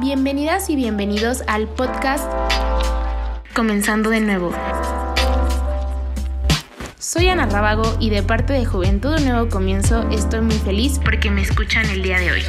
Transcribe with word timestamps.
Bienvenidas 0.00 0.70
y 0.70 0.76
bienvenidos 0.76 1.44
al 1.46 1.68
podcast 1.68 2.24
Comenzando 3.54 4.08
de 4.08 4.22
nuevo. 4.22 4.50
Soy 6.98 7.28
Ana 7.28 7.44
Rábago 7.44 7.82
y 8.00 8.08
de 8.08 8.22
parte 8.22 8.54
de 8.54 8.64
Juventud 8.64 9.18
Un 9.18 9.26
Nuevo 9.26 9.50
Comienzo 9.50 10.08
estoy 10.08 10.40
muy 10.40 10.54
feliz 10.54 10.98
porque 11.04 11.30
me 11.30 11.42
escuchan 11.42 11.84
el 11.90 12.02
día 12.02 12.18
de 12.18 12.32
hoy. 12.32 12.42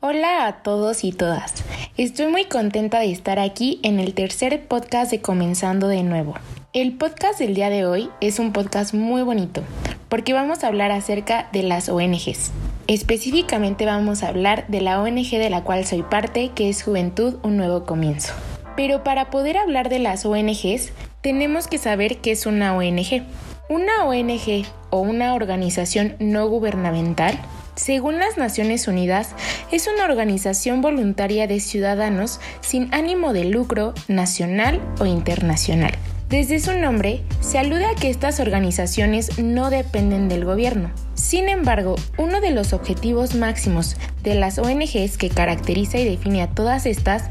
Hola 0.00 0.46
a 0.48 0.62
todos 0.62 1.02
y 1.02 1.12
todas. 1.12 1.64
Estoy 1.96 2.26
muy 2.26 2.44
contenta 2.44 3.00
de 3.00 3.10
estar 3.10 3.38
aquí 3.38 3.80
en 3.82 4.00
el 4.00 4.12
tercer 4.12 4.68
podcast 4.68 5.10
de 5.12 5.22
Comenzando 5.22 5.88
de 5.88 6.02
nuevo. 6.02 6.34
El 6.80 6.92
podcast 6.92 7.40
del 7.40 7.56
día 7.56 7.70
de 7.70 7.84
hoy 7.84 8.08
es 8.20 8.38
un 8.38 8.52
podcast 8.52 8.94
muy 8.94 9.22
bonito 9.22 9.64
porque 10.08 10.32
vamos 10.32 10.62
a 10.62 10.68
hablar 10.68 10.92
acerca 10.92 11.48
de 11.52 11.64
las 11.64 11.88
ONGs. 11.88 12.52
Específicamente 12.86 13.84
vamos 13.84 14.22
a 14.22 14.28
hablar 14.28 14.64
de 14.68 14.80
la 14.80 15.02
ONG 15.02 15.28
de 15.28 15.50
la 15.50 15.64
cual 15.64 15.84
soy 15.84 16.04
parte, 16.04 16.52
que 16.54 16.68
es 16.68 16.84
Juventud 16.84 17.38
Un 17.42 17.56
Nuevo 17.56 17.84
Comienzo. 17.84 18.32
Pero 18.76 19.02
para 19.02 19.28
poder 19.28 19.56
hablar 19.56 19.88
de 19.88 19.98
las 19.98 20.24
ONGs, 20.24 20.92
tenemos 21.20 21.66
que 21.66 21.78
saber 21.78 22.18
qué 22.18 22.30
es 22.30 22.46
una 22.46 22.76
ONG. 22.76 23.24
Una 23.68 24.04
ONG 24.04 24.64
o 24.90 25.00
una 25.00 25.34
organización 25.34 26.14
no 26.20 26.46
gubernamental 26.46 27.40
según 27.74 28.18
las 28.18 28.36
Naciones 28.36 28.88
Unidas, 28.88 29.36
es 29.70 29.86
una 29.86 30.04
organización 30.04 30.80
voluntaria 30.80 31.46
de 31.46 31.60
ciudadanos 31.60 32.40
sin 32.60 32.92
ánimo 32.92 33.32
de 33.32 33.44
lucro 33.44 33.94
nacional 34.08 34.80
o 34.98 35.06
internacional. 35.06 35.92
Desde 36.28 36.60
su 36.60 36.74
nombre, 36.74 37.22
se 37.40 37.58
alude 37.58 37.86
a 37.86 37.94
que 37.94 38.10
estas 38.10 38.38
organizaciones 38.38 39.38
no 39.38 39.70
dependen 39.70 40.28
del 40.28 40.44
gobierno. 40.44 40.90
Sin 41.14 41.48
embargo, 41.48 41.96
uno 42.18 42.42
de 42.42 42.50
los 42.50 42.74
objetivos 42.74 43.34
máximos 43.34 43.96
de 44.22 44.34
las 44.34 44.58
ONGs 44.58 45.16
que 45.16 45.30
caracteriza 45.30 45.96
y 45.96 46.04
define 46.04 46.42
a 46.42 46.50
todas 46.50 46.84
estas 46.84 47.24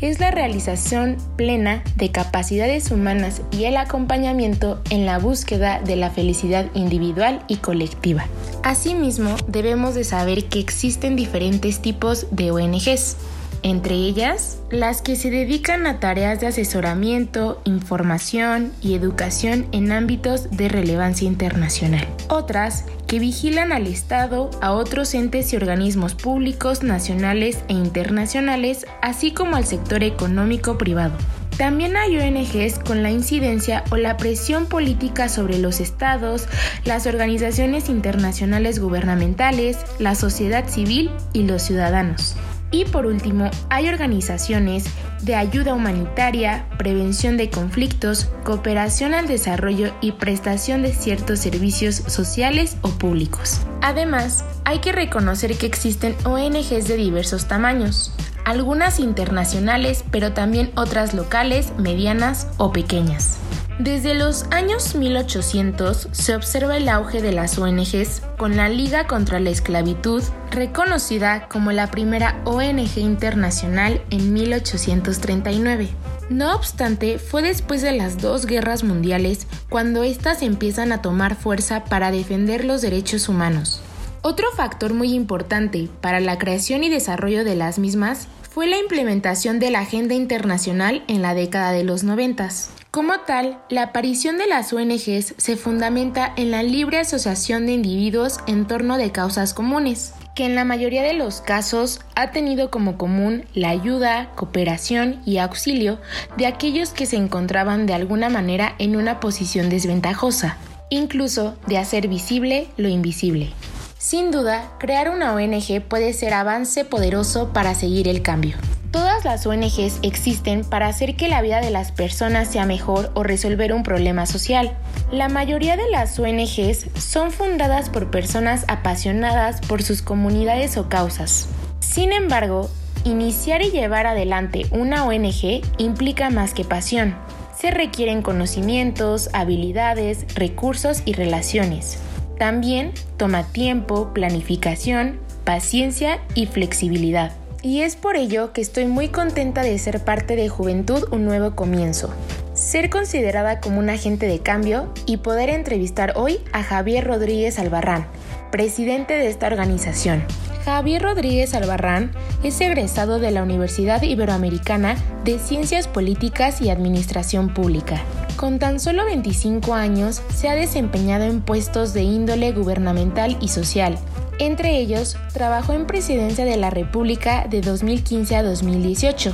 es 0.00 0.18
la 0.18 0.32
realización 0.32 1.16
plena 1.36 1.84
de 1.94 2.10
capacidades 2.10 2.90
humanas 2.90 3.40
y 3.52 3.64
el 3.64 3.76
acompañamiento 3.76 4.82
en 4.90 5.06
la 5.06 5.20
búsqueda 5.20 5.80
de 5.80 5.94
la 5.94 6.10
felicidad 6.10 6.66
individual 6.74 7.44
y 7.46 7.58
colectiva. 7.58 8.26
Asimismo, 8.64 9.36
debemos 9.46 9.94
de 9.94 10.02
saber 10.02 10.46
que 10.46 10.58
existen 10.58 11.14
diferentes 11.14 11.80
tipos 11.80 12.26
de 12.32 12.50
ONGs 12.50 13.16
entre 13.62 13.94
ellas 13.94 14.58
las 14.70 15.02
que 15.02 15.16
se 15.16 15.30
dedican 15.30 15.86
a 15.86 16.00
tareas 16.00 16.40
de 16.40 16.46
asesoramiento, 16.46 17.60
información 17.64 18.72
y 18.82 18.94
educación 18.94 19.66
en 19.72 19.92
ámbitos 19.92 20.50
de 20.50 20.68
relevancia 20.68 21.26
internacional. 21.26 22.06
Otras 22.28 22.84
que 23.06 23.18
vigilan 23.18 23.72
al 23.72 23.86
Estado, 23.86 24.50
a 24.60 24.72
otros 24.72 25.14
entes 25.14 25.52
y 25.52 25.56
organismos 25.56 26.14
públicos, 26.14 26.82
nacionales 26.82 27.58
e 27.68 27.72
internacionales, 27.72 28.86
así 29.02 29.32
como 29.32 29.56
al 29.56 29.66
sector 29.66 30.04
económico 30.04 30.78
privado. 30.78 31.16
También 31.60 31.94
hay 31.96 32.16
ONGs 32.16 32.78
con 32.78 33.02
la 33.02 33.10
incidencia 33.10 33.84
o 33.90 33.96
la 33.96 34.16
presión 34.16 34.64
política 34.64 35.28
sobre 35.28 35.58
los 35.58 35.80
estados, 35.80 36.46
las 36.86 37.06
organizaciones 37.06 37.90
internacionales 37.90 38.78
gubernamentales, 38.78 39.76
la 39.98 40.14
sociedad 40.14 40.66
civil 40.68 41.10
y 41.34 41.42
los 41.42 41.60
ciudadanos. 41.60 42.34
Y 42.70 42.84
por 42.84 43.06
último, 43.06 43.50
hay 43.68 43.88
organizaciones 43.88 44.84
de 45.22 45.34
ayuda 45.34 45.74
humanitaria, 45.74 46.66
prevención 46.78 47.36
de 47.36 47.50
conflictos, 47.50 48.30
cooperación 48.44 49.12
al 49.12 49.26
desarrollo 49.26 49.92
y 50.00 50.12
prestación 50.12 50.82
de 50.82 50.92
ciertos 50.92 51.40
servicios 51.40 51.96
sociales 51.96 52.76
o 52.82 52.90
públicos. 52.90 53.60
Además, 53.82 54.44
hay 54.64 54.78
que 54.78 54.92
reconocer 54.92 55.56
que 55.56 55.66
existen 55.66 56.14
ONGs 56.24 56.86
de 56.86 56.96
diversos 56.96 57.46
tamaños, 57.46 58.12
algunas 58.44 59.00
internacionales, 59.00 60.04
pero 60.10 60.32
también 60.32 60.70
otras 60.76 61.12
locales, 61.12 61.72
medianas 61.76 62.46
o 62.56 62.72
pequeñas. 62.72 63.38
Desde 63.80 64.14
los 64.14 64.44
años 64.50 64.94
1800 64.94 66.08
se 66.12 66.34
observa 66.34 66.76
el 66.76 66.86
auge 66.86 67.22
de 67.22 67.32
las 67.32 67.56
ONGs 67.56 68.20
con 68.36 68.54
la 68.54 68.68
Liga 68.68 69.06
contra 69.06 69.40
la 69.40 69.48
Esclavitud, 69.48 70.22
reconocida 70.50 71.48
como 71.48 71.72
la 71.72 71.90
primera 71.90 72.42
ONG 72.44 72.98
internacional 72.98 74.02
en 74.10 74.34
1839. 74.34 75.88
No 76.28 76.54
obstante, 76.54 77.18
fue 77.18 77.40
después 77.40 77.80
de 77.80 77.92
las 77.92 78.18
dos 78.18 78.44
guerras 78.44 78.84
mundiales 78.84 79.46
cuando 79.70 80.02
éstas 80.02 80.42
empiezan 80.42 80.92
a 80.92 81.00
tomar 81.00 81.34
fuerza 81.34 81.84
para 81.84 82.10
defender 82.10 82.66
los 82.66 82.82
derechos 82.82 83.30
humanos. 83.30 83.80
Otro 84.20 84.48
factor 84.54 84.92
muy 84.92 85.14
importante 85.14 85.88
para 86.02 86.20
la 86.20 86.36
creación 86.36 86.84
y 86.84 86.90
desarrollo 86.90 87.44
de 87.44 87.56
las 87.56 87.78
mismas 87.78 88.28
fue 88.42 88.66
la 88.66 88.76
implementación 88.76 89.58
de 89.58 89.70
la 89.70 89.80
Agenda 89.80 90.14
Internacional 90.14 91.02
en 91.08 91.22
la 91.22 91.32
década 91.32 91.72
de 91.72 91.84
los 91.84 92.04
90. 92.04 92.50
Como 92.90 93.20
tal, 93.20 93.60
la 93.68 93.84
aparición 93.84 94.36
de 94.36 94.48
las 94.48 94.72
ONGs 94.72 95.34
se 95.36 95.56
fundamenta 95.56 96.32
en 96.36 96.50
la 96.50 96.64
libre 96.64 96.98
asociación 96.98 97.64
de 97.64 97.72
individuos 97.72 98.40
en 98.48 98.66
torno 98.66 98.98
de 98.98 99.12
causas 99.12 99.54
comunes, 99.54 100.12
que 100.34 100.44
en 100.44 100.56
la 100.56 100.64
mayoría 100.64 101.04
de 101.04 101.12
los 101.12 101.40
casos 101.40 102.00
ha 102.16 102.32
tenido 102.32 102.72
como 102.72 102.98
común 102.98 103.44
la 103.54 103.68
ayuda, 103.68 104.32
cooperación 104.34 105.22
y 105.24 105.38
auxilio 105.38 106.00
de 106.36 106.46
aquellos 106.46 106.90
que 106.90 107.06
se 107.06 107.14
encontraban 107.14 107.86
de 107.86 107.94
alguna 107.94 108.28
manera 108.28 108.74
en 108.78 108.96
una 108.96 109.20
posición 109.20 109.68
desventajosa, 109.68 110.56
incluso 110.88 111.56
de 111.68 111.78
hacer 111.78 112.08
visible 112.08 112.66
lo 112.76 112.88
invisible. 112.88 113.52
Sin 113.98 114.32
duda, 114.32 114.68
crear 114.80 115.10
una 115.10 115.32
ONG 115.32 115.80
puede 115.80 116.12
ser 116.12 116.34
avance 116.34 116.84
poderoso 116.84 117.52
para 117.52 117.76
seguir 117.76 118.08
el 118.08 118.22
cambio. 118.22 118.56
Todas 118.90 119.24
las 119.24 119.46
ONGs 119.46 120.00
existen 120.02 120.64
para 120.64 120.88
hacer 120.88 121.14
que 121.14 121.28
la 121.28 121.42
vida 121.42 121.60
de 121.60 121.70
las 121.70 121.92
personas 121.92 122.48
sea 122.48 122.66
mejor 122.66 123.12
o 123.14 123.22
resolver 123.22 123.72
un 123.72 123.84
problema 123.84 124.26
social. 124.26 124.76
La 125.12 125.28
mayoría 125.28 125.76
de 125.76 125.88
las 125.90 126.18
ONGs 126.18 126.86
son 126.98 127.30
fundadas 127.30 127.88
por 127.88 128.10
personas 128.10 128.64
apasionadas 128.66 129.60
por 129.60 129.84
sus 129.84 130.02
comunidades 130.02 130.76
o 130.76 130.88
causas. 130.88 131.48
Sin 131.78 132.12
embargo, 132.12 132.68
iniciar 133.04 133.62
y 133.62 133.70
llevar 133.70 134.08
adelante 134.08 134.66
una 134.72 135.04
ONG 135.04 135.62
implica 135.78 136.30
más 136.30 136.52
que 136.52 136.64
pasión. 136.64 137.14
Se 137.56 137.70
requieren 137.70 138.22
conocimientos, 138.22 139.30
habilidades, 139.32 140.26
recursos 140.34 141.02
y 141.04 141.12
relaciones. 141.12 141.98
También 142.38 142.92
toma 143.16 143.44
tiempo, 143.44 144.12
planificación, 144.12 145.20
paciencia 145.44 146.18
y 146.34 146.46
flexibilidad 146.46 147.39
y 147.62 147.82
es 147.82 147.96
por 147.96 148.16
ello 148.16 148.52
que 148.52 148.60
estoy 148.60 148.86
muy 148.86 149.08
contenta 149.08 149.62
de 149.62 149.78
ser 149.78 150.04
parte 150.04 150.36
de 150.36 150.48
Juventud 150.48 151.04
Un 151.10 151.24
Nuevo 151.24 151.54
Comienzo, 151.54 152.10
ser 152.54 152.90
considerada 152.90 153.60
como 153.60 153.78
un 153.78 153.90
agente 153.90 154.26
de 154.26 154.40
cambio 154.40 154.92
y 155.06 155.18
poder 155.18 155.50
entrevistar 155.50 156.14
hoy 156.16 156.40
a 156.52 156.62
Javier 156.62 157.06
Rodríguez 157.06 157.58
Albarrán, 157.58 158.06
presidente 158.50 159.14
de 159.14 159.28
esta 159.28 159.46
organización. 159.46 160.24
Javier 160.64 161.02
Rodríguez 161.02 161.54
Albarrán 161.54 162.12
es 162.42 162.60
egresado 162.60 163.18
de 163.18 163.30
la 163.30 163.42
Universidad 163.42 164.02
Iberoamericana 164.02 164.96
de 165.24 165.38
Ciencias 165.38 165.88
Políticas 165.88 166.60
y 166.60 166.68
Administración 166.68 167.54
Pública. 167.54 168.02
Con 168.36 168.58
tan 168.58 168.78
solo 168.78 169.04
25 169.04 169.74
años 169.74 170.22
se 170.34 170.48
ha 170.48 170.54
desempeñado 170.54 171.24
en 171.24 171.40
puestos 171.40 171.94
de 171.94 172.02
índole 172.02 172.52
gubernamental 172.52 173.36
y 173.40 173.48
social, 173.48 173.98
entre 174.40 174.78
ellos, 174.78 175.16
trabajó 175.32 175.74
en 175.74 175.86
Presidencia 175.86 176.44
de 176.44 176.56
la 176.56 176.70
República 176.70 177.46
de 177.48 177.60
2015 177.60 178.36
a 178.36 178.42
2018. 178.42 179.32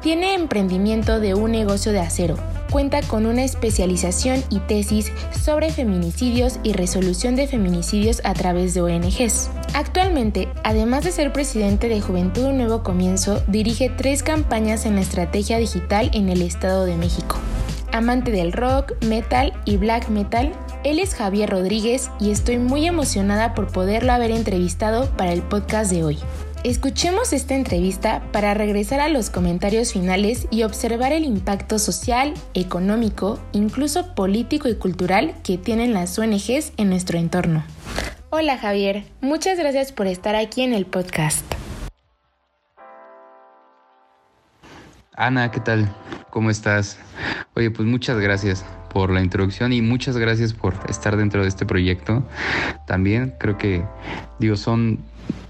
Tiene 0.00 0.34
emprendimiento 0.34 1.18
de 1.18 1.34
un 1.34 1.50
negocio 1.50 1.90
de 1.90 1.98
acero. 1.98 2.36
Cuenta 2.70 3.02
con 3.02 3.26
una 3.26 3.42
especialización 3.42 4.42
y 4.48 4.60
tesis 4.60 5.12
sobre 5.42 5.70
feminicidios 5.70 6.60
y 6.62 6.72
resolución 6.72 7.34
de 7.34 7.48
feminicidios 7.48 8.20
a 8.24 8.34
través 8.34 8.72
de 8.74 8.82
ONGs. 8.82 9.50
Actualmente, 9.74 10.48
además 10.62 11.04
de 11.04 11.12
ser 11.12 11.32
presidente 11.32 11.88
de 11.88 12.00
Juventud 12.00 12.44
Un 12.44 12.58
Nuevo 12.58 12.82
Comienzo, 12.82 13.42
dirige 13.48 13.90
tres 13.90 14.22
campañas 14.22 14.86
en 14.86 14.94
la 14.94 15.00
estrategia 15.00 15.58
digital 15.58 16.10
en 16.14 16.28
el 16.28 16.42
Estado 16.42 16.84
de 16.84 16.96
México. 16.96 17.36
Amante 17.92 18.30
del 18.30 18.52
rock, 18.52 18.92
metal 19.04 19.52
y 19.64 19.76
black 19.76 20.08
metal, 20.08 20.52
él 20.86 21.00
es 21.00 21.16
Javier 21.16 21.50
Rodríguez 21.50 22.12
y 22.20 22.30
estoy 22.30 22.58
muy 22.58 22.86
emocionada 22.86 23.54
por 23.54 23.72
poderlo 23.72 24.12
haber 24.12 24.30
entrevistado 24.30 25.10
para 25.16 25.32
el 25.32 25.42
podcast 25.42 25.90
de 25.90 26.04
hoy. 26.04 26.18
Escuchemos 26.62 27.32
esta 27.32 27.56
entrevista 27.56 28.22
para 28.30 28.54
regresar 28.54 29.00
a 29.00 29.08
los 29.08 29.28
comentarios 29.28 29.92
finales 29.92 30.46
y 30.52 30.62
observar 30.62 31.12
el 31.12 31.24
impacto 31.24 31.80
social, 31.80 32.34
económico, 32.54 33.40
incluso 33.50 34.14
político 34.14 34.68
y 34.68 34.76
cultural 34.76 35.34
que 35.42 35.58
tienen 35.58 35.92
las 35.92 36.16
ONGs 36.20 36.72
en 36.76 36.90
nuestro 36.90 37.18
entorno. 37.18 37.64
Hola 38.30 38.56
Javier, 38.56 39.04
muchas 39.20 39.58
gracias 39.58 39.90
por 39.90 40.06
estar 40.06 40.36
aquí 40.36 40.62
en 40.62 40.72
el 40.72 40.86
podcast. 40.86 41.44
Ana, 45.16 45.50
¿qué 45.50 45.58
tal? 45.58 45.92
¿Cómo 46.30 46.50
estás? 46.50 46.96
Oye, 47.54 47.72
pues 47.72 47.88
muchas 47.88 48.18
gracias 48.18 48.64
por 48.92 49.10
la 49.10 49.22
introducción 49.22 49.72
y 49.72 49.82
muchas 49.82 50.16
gracias 50.16 50.52
por 50.52 50.74
estar 50.88 51.16
dentro 51.16 51.42
de 51.42 51.48
este 51.48 51.66
proyecto. 51.66 52.22
También 52.86 53.34
creo 53.38 53.58
que, 53.58 53.84
digo, 54.38 54.56
son 54.56 54.98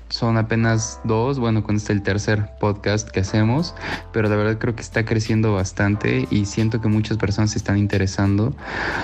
son 0.08 0.36
apenas 0.36 1.00
dos, 1.04 1.38
bueno, 1.38 1.64
con 1.64 1.76
este 1.76 1.92
el 1.92 2.02
tercer 2.02 2.50
podcast 2.60 3.08
que 3.08 3.20
hacemos, 3.20 3.74
pero 4.12 4.28
la 4.28 4.36
verdad 4.36 4.58
creo 4.58 4.76
que 4.76 4.82
está 4.82 5.04
creciendo 5.04 5.52
bastante 5.52 6.26
y 6.30 6.46
siento 6.46 6.80
que 6.80 6.88
muchas 6.88 7.18
personas 7.18 7.50
se 7.50 7.58
están 7.58 7.76
interesando, 7.76 8.54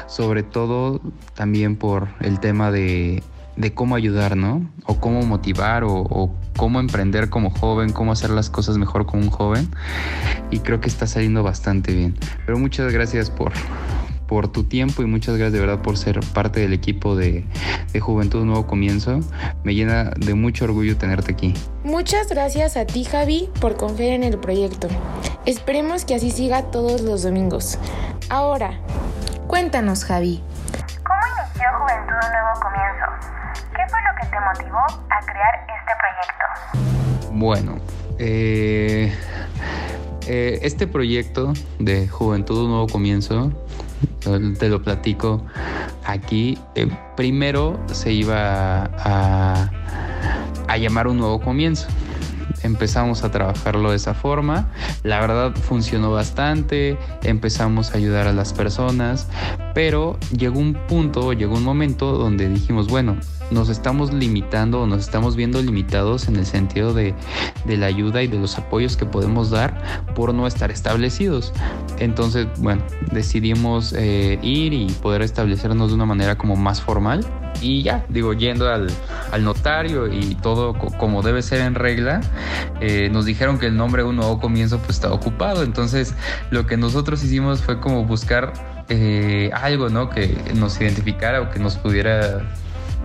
sobre 0.06 0.42
todo 0.42 1.00
también 1.34 1.76
por 1.76 2.08
el 2.20 2.38
tema 2.38 2.70
de, 2.70 3.22
de 3.56 3.74
cómo 3.74 3.96
ayudar, 3.96 4.36
¿no? 4.36 4.64
O 4.86 5.00
cómo 5.00 5.22
motivar 5.22 5.82
o, 5.82 5.92
o, 5.92 6.34
cómo 6.56 6.78
emprender 6.78 7.30
como 7.30 7.50
joven, 7.50 7.92
cómo 7.92 8.12
hacer 8.12 8.30
las 8.30 8.48
cosas 8.48 8.78
mejor 8.78 9.04
como 9.06 9.22
un 9.22 9.30
joven. 9.30 9.68
Y 10.50 10.60
creo 10.60 10.80
que 10.80 10.88
está 10.88 11.06
saliendo 11.06 11.42
bastante 11.42 11.94
bien. 11.94 12.16
Pero 12.46 12.58
muchas 12.58 12.92
gracias 12.92 13.30
por, 13.30 13.52
por 14.32 14.48
tu 14.48 14.64
tiempo 14.64 15.02
y 15.02 15.04
muchas 15.04 15.36
gracias 15.36 15.52
de 15.52 15.60
verdad 15.60 15.82
por 15.82 15.98
ser 15.98 16.18
parte 16.32 16.60
del 16.60 16.72
equipo 16.72 17.16
de, 17.16 17.44
de 17.92 18.00
Juventud 18.00 18.46
Nuevo 18.46 18.66
Comienzo. 18.66 19.20
Me 19.62 19.74
llena 19.74 20.04
de 20.16 20.32
mucho 20.32 20.64
orgullo 20.64 20.96
tenerte 20.96 21.32
aquí. 21.32 21.52
Muchas 21.84 22.28
gracias 22.30 22.78
a 22.78 22.86
ti 22.86 23.04
Javi 23.04 23.50
por 23.60 23.76
confiar 23.76 24.12
en 24.12 24.24
el 24.24 24.38
proyecto. 24.38 24.88
Esperemos 25.44 26.06
que 26.06 26.14
así 26.14 26.30
siga 26.30 26.70
todos 26.70 27.02
los 27.02 27.24
domingos. 27.24 27.78
Ahora, 28.30 28.80
cuéntanos 29.48 30.02
Javi. 30.06 30.42
¿Cómo 31.04 31.20
inició 31.36 31.66
Juventud 31.78 32.14
Nuevo 32.32 32.60
Comienzo? 32.62 33.06
¿Qué 33.76 33.82
fue 33.90 33.98
lo 34.00 34.12
que 34.18 34.26
te 34.28 34.40
motivó 34.40 34.78
a 35.10 35.20
crear 35.26 35.66
este 35.68 35.92
proyecto? 36.00 37.32
Bueno, 37.32 37.78
eh, 38.18 39.14
eh, 40.26 40.58
este 40.62 40.86
proyecto 40.86 41.52
de 41.78 42.08
Juventud 42.08 42.66
Nuevo 42.66 42.86
Comienzo 42.86 43.52
te 44.58 44.68
lo 44.68 44.82
platico 44.82 45.44
aquí. 46.04 46.58
Eh, 46.74 46.88
primero 47.16 47.80
se 47.86 48.12
iba 48.12 48.84
a, 48.84 49.70
a 50.68 50.76
llamar 50.78 51.08
un 51.08 51.18
nuevo 51.18 51.40
comienzo 51.40 51.86
empezamos 52.62 53.24
a 53.24 53.30
trabajarlo 53.30 53.90
de 53.90 53.96
esa 53.96 54.14
forma. 54.14 54.70
La 55.02 55.20
verdad 55.20 55.54
funcionó 55.54 56.10
bastante, 56.12 56.98
empezamos 57.22 57.92
a 57.92 57.98
ayudar 57.98 58.26
a 58.26 58.32
las 58.32 58.52
personas, 58.52 59.28
pero 59.74 60.18
llegó 60.36 60.58
un 60.58 60.74
punto, 60.74 61.32
llegó 61.32 61.54
un 61.56 61.64
momento 61.64 62.12
donde 62.12 62.48
dijimos, 62.48 62.88
bueno, 62.88 63.16
nos 63.52 63.68
estamos 63.68 64.12
limitando 64.12 64.82
o 64.82 64.86
nos 64.86 65.00
estamos 65.00 65.36
viendo 65.36 65.62
limitados 65.62 66.28
en 66.28 66.36
el 66.36 66.46
sentido 66.46 66.92
de, 66.92 67.14
de, 67.64 67.76
la 67.76 67.86
ayuda 67.86 68.22
y 68.22 68.26
de 68.26 68.38
los 68.38 68.58
apoyos 68.58 68.96
que 68.96 69.06
podemos 69.06 69.50
dar 69.50 70.04
por 70.14 70.34
no 70.34 70.46
estar 70.46 70.70
establecidos. 70.70 71.52
Entonces, 71.98 72.46
bueno, 72.58 72.82
decidimos 73.12 73.92
eh, 73.92 74.38
ir 74.42 74.72
y 74.72 74.86
poder 74.86 75.22
establecernos 75.22 75.88
de 75.88 75.94
una 75.94 76.06
manera 76.06 76.36
como 76.36 76.56
más 76.56 76.80
formal. 76.80 77.24
Y 77.60 77.82
ya, 77.82 78.04
digo, 78.08 78.32
yendo 78.32 78.68
al, 78.68 78.88
al 79.30 79.44
notario 79.44 80.12
y 80.12 80.34
todo 80.36 80.74
como 80.74 81.22
debe 81.22 81.42
ser 81.42 81.60
en 81.60 81.74
regla, 81.74 82.20
eh, 82.80 83.08
nos 83.12 83.24
dijeron 83.24 83.58
que 83.58 83.66
el 83.66 83.76
nombre 83.76 84.02
Un 84.02 84.16
Nuevo 84.16 84.40
Comienzo 84.40 84.78
pues 84.78 84.96
estaba 84.96 85.14
ocupado. 85.14 85.62
Entonces, 85.62 86.14
lo 86.50 86.66
que 86.66 86.76
nosotros 86.76 87.22
hicimos 87.22 87.62
fue 87.62 87.78
como 87.78 88.04
buscar 88.04 88.52
eh, 88.88 89.50
algo, 89.54 89.88
¿no? 89.88 90.10
Que 90.10 90.36
nos 90.54 90.80
identificara 90.80 91.40
o 91.40 91.50
que 91.50 91.58
nos 91.58 91.76
pudiera 91.76 92.42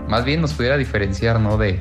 más 0.07 0.25
bien 0.25 0.42
nos 0.42 0.54
pudiera 0.54 0.77
diferenciar, 0.77 1.39
¿no? 1.39 1.57
De, 1.57 1.80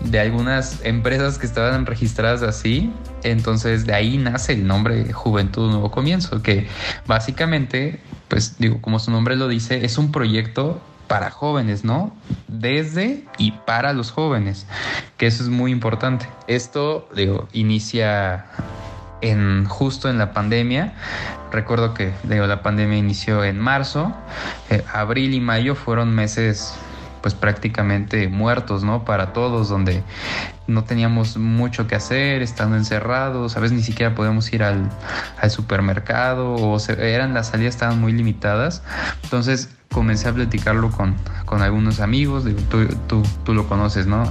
de 0.00 0.20
algunas 0.20 0.84
empresas 0.84 1.38
que 1.38 1.46
estaban 1.46 1.86
registradas 1.86 2.42
así. 2.42 2.92
Entonces 3.22 3.86
de 3.86 3.94
ahí 3.94 4.18
nace 4.18 4.54
el 4.54 4.66
nombre 4.66 5.12
Juventud 5.12 5.70
Nuevo 5.70 5.90
Comienzo, 5.90 6.42
que 6.42 6.66
básicamente, 7.06 8.00
pues 8.28 8.58
digo, 8.58 8.80
como 8.80 8.98
su 8.98 9.10
nombre 9.10 9.36
lo 9.36 9.48
dice, 9.48 9.84
es 9.84 9.98
un 9.98 10.12
proyecto 10.12 10.80
para 11.06 11.30
jóvenes, 11.30 11.84
¿no? 11.84 12.16
Desde 12.48 13.24
y 13.36 13.52
para 13.52 13.92
los 13.92 14.10
jóvenes, 14.10 14.66
que 15.18 15.26
eso 15.26 15.42
es 15.42 15.50
muy 15.50 15.70
importante. 15.70 16.26
Esto, 16.46 17.08
digo, 17.14 17.48
inicia 17.52 18.46
en 19.20 19.66
justo 19.66 20.08
en 20.08 20.18
la 20.18 20.32
pandemia. 20.32 20.94
Recuerdo 21.50 21.94
que 21.94 22.12
digo, 22.24 22.46
la 22.46 22.62
pandemia 22.62 22.98
inició 22.98 23.44
en 23.44 23.58
marzo, 23.58 24.12
eh, 24.70 24.82
abril 24.92 25.34
y 25.34 25.40
mayo 25.40 25.74
fueron 25.74 26.14
meses 26.14 26.74
pues 27.22 27.34
prácticamente 27.34 28.28
muertos, 28.28 28.82
¿no? 28.82 29.04
Para 29.04 29.32
todos, 29.32 29.68
donde 29.68 30.02
no 30.66 30.84
teníamos 30.84 31.36
mucho 31.36 31.86
que 31.86 31.94
hacer, 31.94 32.42
estando 32.42 32.76
encerrados, 32.76 33.56
a 33.56 33.60
veces 33.60 33.76
ni 33.76 33.82
siquiera 33.82 34.14
podíamos 34.14 34.52
ir 34.52 34.62
al, 34.62 34.90
al 35.40 35.50
supermercado 35.50 36.54
o 36.54 36.78
se, 36.78 37.14
eran 37.14 37.34
las 37.34 37.48
salidas 37.48 37.74
estaban 37.74 38.00
muy 38.00 38.12
limitadas. 38.12 38.82
Entonces 39.22 39.70
comencé 39.90 40.28
a 40.28 40.32
platicarlo 40.32 40.90
con, 40.90 41.14
con 41.44 41.62
algunos 41.62 42.00
amigos, 42.00 42.44
tú, 42.70 42.86
tú, 43.06 43.22
tú, 43.44 43.54
lo 43.54 43.68
conoces, 43.68 44.06
¿no? 44.06 44.22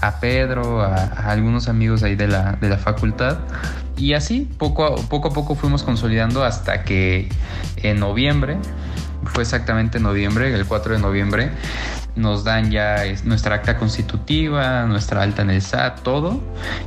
A, 0.00 0.20
Pedro, 0.20 0.82
a, 0.82 0.94
a, 0.94 1.30
algunos 1.30 1.68
amigos 1.68 2.02
ahí 2.02 2.16
de 2.16 2.28
la, 2.28 2.52
de 2.52 2.68
la 2.68 2.78
facultad. 2.78 3.38
Y 3.96 4.14
así, 4.14 4.48
poco 4.58 4.84
a, 4.84 4.96
poco 4.96 5.28
a 5.28 5.32
poco 5.32 5.54
fuimos 5.54 5.82
consolidando 5.82 6.44
hasta 6.44 6.84
que 6.84 7.28
en 7.76 7.98
noviembre, 8.00 8.58
fue 9.24 9.42
exactamente 9.42 9.98
en 9.98 10.04
noviembre, 10.04 10.54
el 10.54 10.66
4 10.66 10.94
de 10.94 11.00
noviembre, 11.00 11.50
nos 12.18 12.44
dan 12.44 12.70
ya 12.70 13.04
nuestra 13.24 13.54
acta 13.54 13.78
constitutiva, 13.78 14.84
nuestra 14.86 15.22
alta 15.22 15.42
en 15.42 15.50
el 15.50 15.62
SAT, 15.62 16.02
todo. 16.02 16.42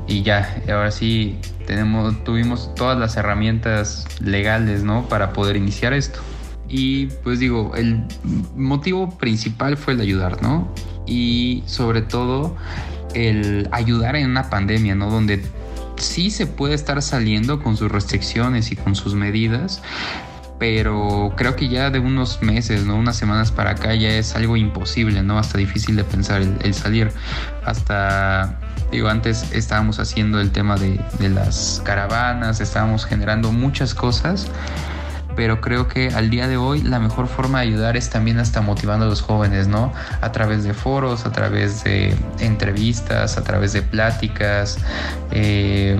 Y 0.07 0.23
ya, 0.23 0.61
ahora 0.69 0.91
sí 0.91 1.39
tenemos, 1.65 2.23
tuvimos 2.23 2.73
todas 2.75 2.97
las 2.99 3.17
herramientas 3.17 4.05
legales, 4.19 4.83
¿no? 4.83 5.07
Para 5.07 5.33
poder 5.33 5.55
iniciar 5.55 5.93
esto. 5.93 6.19
Y 6.67 7.07
pues 7.23 7.39
digo, 7.39 7.73
el 7.75 8.05
motivo 8.55 9.17
principal 9.17 9.77
fue 9.77 9.93
el 9.93 10.01
ayudar, 10.01 10.41
¿no? 10.41 10.73
Y 11.05 11.63
sobre 11.65 12.01
todo 12.01 12.55
el 13.13 13.67
ayudar 13.71 14.15
en 14.15 14.29
una 14.29 14.49
pandemia, 14.49 14.95
¿no? 14.95 15.09
Donde 15.09 15.43
sí 15.97 16.31
se 16.31 16.47
puede 16.47 16.73
estar 16.73 17.01
saliendo 17.01 17.61
con 17.61 17.77
sus 17.77 17.91
restricciones 17.91 18.71
y 18.71 18.75
con 18.75 18.95
sus 18.95 19.15
medidas, 19.15 19.81
pero 20.61 21.33
creo 21.35 21.55
que 21.55 21.69
ya 21.69 21.89
de 21.89 21.97
unos 21.97 22.43
meses, 22.43 22.85
¿no? 22.85 22.95
Unas 22.95 23.15
semanas 23.15 23.51
para 23.51 23.71
acá 23.71 23.95
ya 23.95 24.09
es 24.09 24.35
algo 24.35 24.57
imposible, 24.57 25.23
¿no? 25.23 25.39
Hasta 25.39 25.57
difícil 25.57 25.95
de 25.95 26.03
pensar 26.03 26.43
el, 26.43 26.73
salir. 26.75 27.11
Hasta, 27.65 28.59
digo, 28.91 29.09
antes 29.09 29.51
estábamos 29.53 29.97
haciendo 29.97 30.39
el 30.39 30.51
tema 30.51 30.75
de, 30.75 31.01
de 31.17 31.29
las 31.29 31.81
caravanas, 31.83 32.61
estábamos 32.61 33.07
generando 33.07 33.51
muchas 33.51 33.95
cosas 33.95 34.51
pero 35.35 35.61
creo 35.61 35.87
que 35.87 36.09
al 36.09 36.29
día 36.29 36.47
de 36.47 36.57
hoy 36.57 36.83
la 36.83 36.99
mejor 36.99 37.27
forma 37.27 37.61
de 37.61 37.67
ayudar 37.67 37.97
es 37.97 38.11
también 38.11 38.37
hasta 38.37 38.61
motivando 38.61 39.05
a 39.05 39.07
los 39.07 39.21
jóvenes, 39.21 39.67
¿no? 39.67 39.91
A 40.19 40.31
través 40.31 40.63
de 40.63 40.75
foros, 40.75 41.25
a 41.25 41.31
través 41.31 41.83
de 41.83 42.13
entrevistas, 42.39 43.37
a 43.37 43.43
través 43.43 43.73
de 43.73 43.81
pláticas. 43.81 44.77
Eh, 45.31 45.99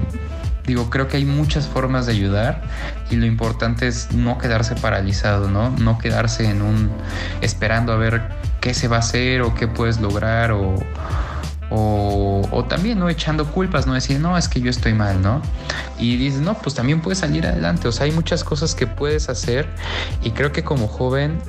digo, 0.65 0.89
creo 0.89 1.07
que 1.07 1.17
hay 1.17 1.25
muchas 1.25 1.67
formas 1.67 2.05
de 2.05 2.13
ayudar 2.13 2.61
y 3.09 3.15
lo 3.15 3.25
importante 3.25 3.87
es 3.87 4.11
no 4.11 4.37
quedarse 4.37 4.75
paralizado, 4.75 5.49
¿no? 5.49 5.69
No 5.71 5.97
quedarse 5.97 6.49
en 6.49 6.61
un 6.61 6.91
esperando 7.41 7.93
a 7.93 7.97
ver 7.97 8.21
qué 8.59 8.73
se 8.73 8.87
va 8.87 8.97
a 8.97 8.99
hacer 8.99 9.41
o 9.41 9.55
qué 9.55 9.67
puedes 9.67 9.99
lograr 9.99 10.51
o, 10.51 10.75
o, 11.69 12.47
o, 12.51 12.65
también 12.65 12.99
no 12.99 13.09
echando 13.09 13.45
culpas, 13.51 13.87
no 13.87 13.93
decir, 13.93 14.19
no, 14.19 14.37
es 14.37 14.47
que 14.47 14.61
yo 14.61 14.69
estoy 14.69 14.93
mal, 14.93 15.21
¿no? 15.21 15.41
Y 15.97 16.17
dices, 16.17 16.41
no, 16.41 16.53
pues 16.55 16.75
también 16.75 17.01
puedes 17.01 17.19
salir 17.19 17.47
adelante, 17.47 17.87
o 17.87 17.91
sea, 17.91 18.05
hay 18.05 18.11
muchas 18.11 18.43
cosas 18.43 18.75
que 18.75 18.87
puedes 18.87 19.29
hacer 19.29 19.67
y 20.21 20.31
creo 20.31 20.51
que 20.51 20.63
como 20.63 20.87
joven 20.87 21.39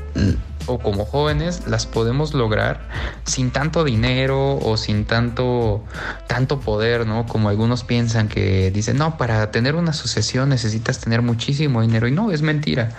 o 0.67 0.79
como 0.79 1.05
jóvenes 1.05 1.67
las 1.67 1.87
podemos 1.87 2.35
lograr 2.35 2.81
sin 3.25 3.51
tanto 3.51 3.85
dinero 3.85 4.57
o 4.57 4.77
sin 4.77 5.05
tanto 5.05 5.85
tanto 6.27 6.61
poder, 6.61 7.07
¿no? 7.07 7.27
Como 7.27 7.49
algunos 7.49 7.85
piensan 7.85 8.29
que 8.29 8.71
dicen, 8.71 8.97
"No, 8.97 9.17
para 9.17 9.51
tener 9.51 9.75
una 9.75 9.91
asociación 9.91 10.49
necesitas 10.49 10.99
tener 10.99 11.23
muchísimo 11.23 11.83
dinero." 11.83 12.09
Y 12.09 12.13
no, 12.13 12.31
es 12.31 12.43
mentira. 12.43 12.91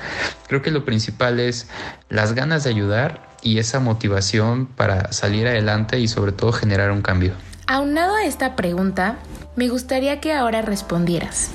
Creo 0.47 0.61
que 0.61 0.71
lo 0.71 0.85
principal 0.85 1.39
es 1.39 1.69
las 2.09 2.33
ganas 2.33 2.63
de 2.63 2.69
ayudar 2.69 3.27
y 3.41 3.59
esa 3.59 3.79
motivación 3.79 4.65
para 4.65 5.11
salir 5.11 5.47
adelante 5.47 5.99
y 5.99 6.07
sobre 6.07 6.31
todo 6.31 6.51
generar 6.51 6.91
un 6.91 7.01
cambio. 7.01 7.33
Aunado 7.67 8.15
a 8.15 8.23
esta 8.23 8.55
pregunta, 8.55 9.17
me 9.55 9.67
gustaría 9.69 10.19
que 10.19 10.33
ahora 10.33 10.61
respondieras. 10.61 11.51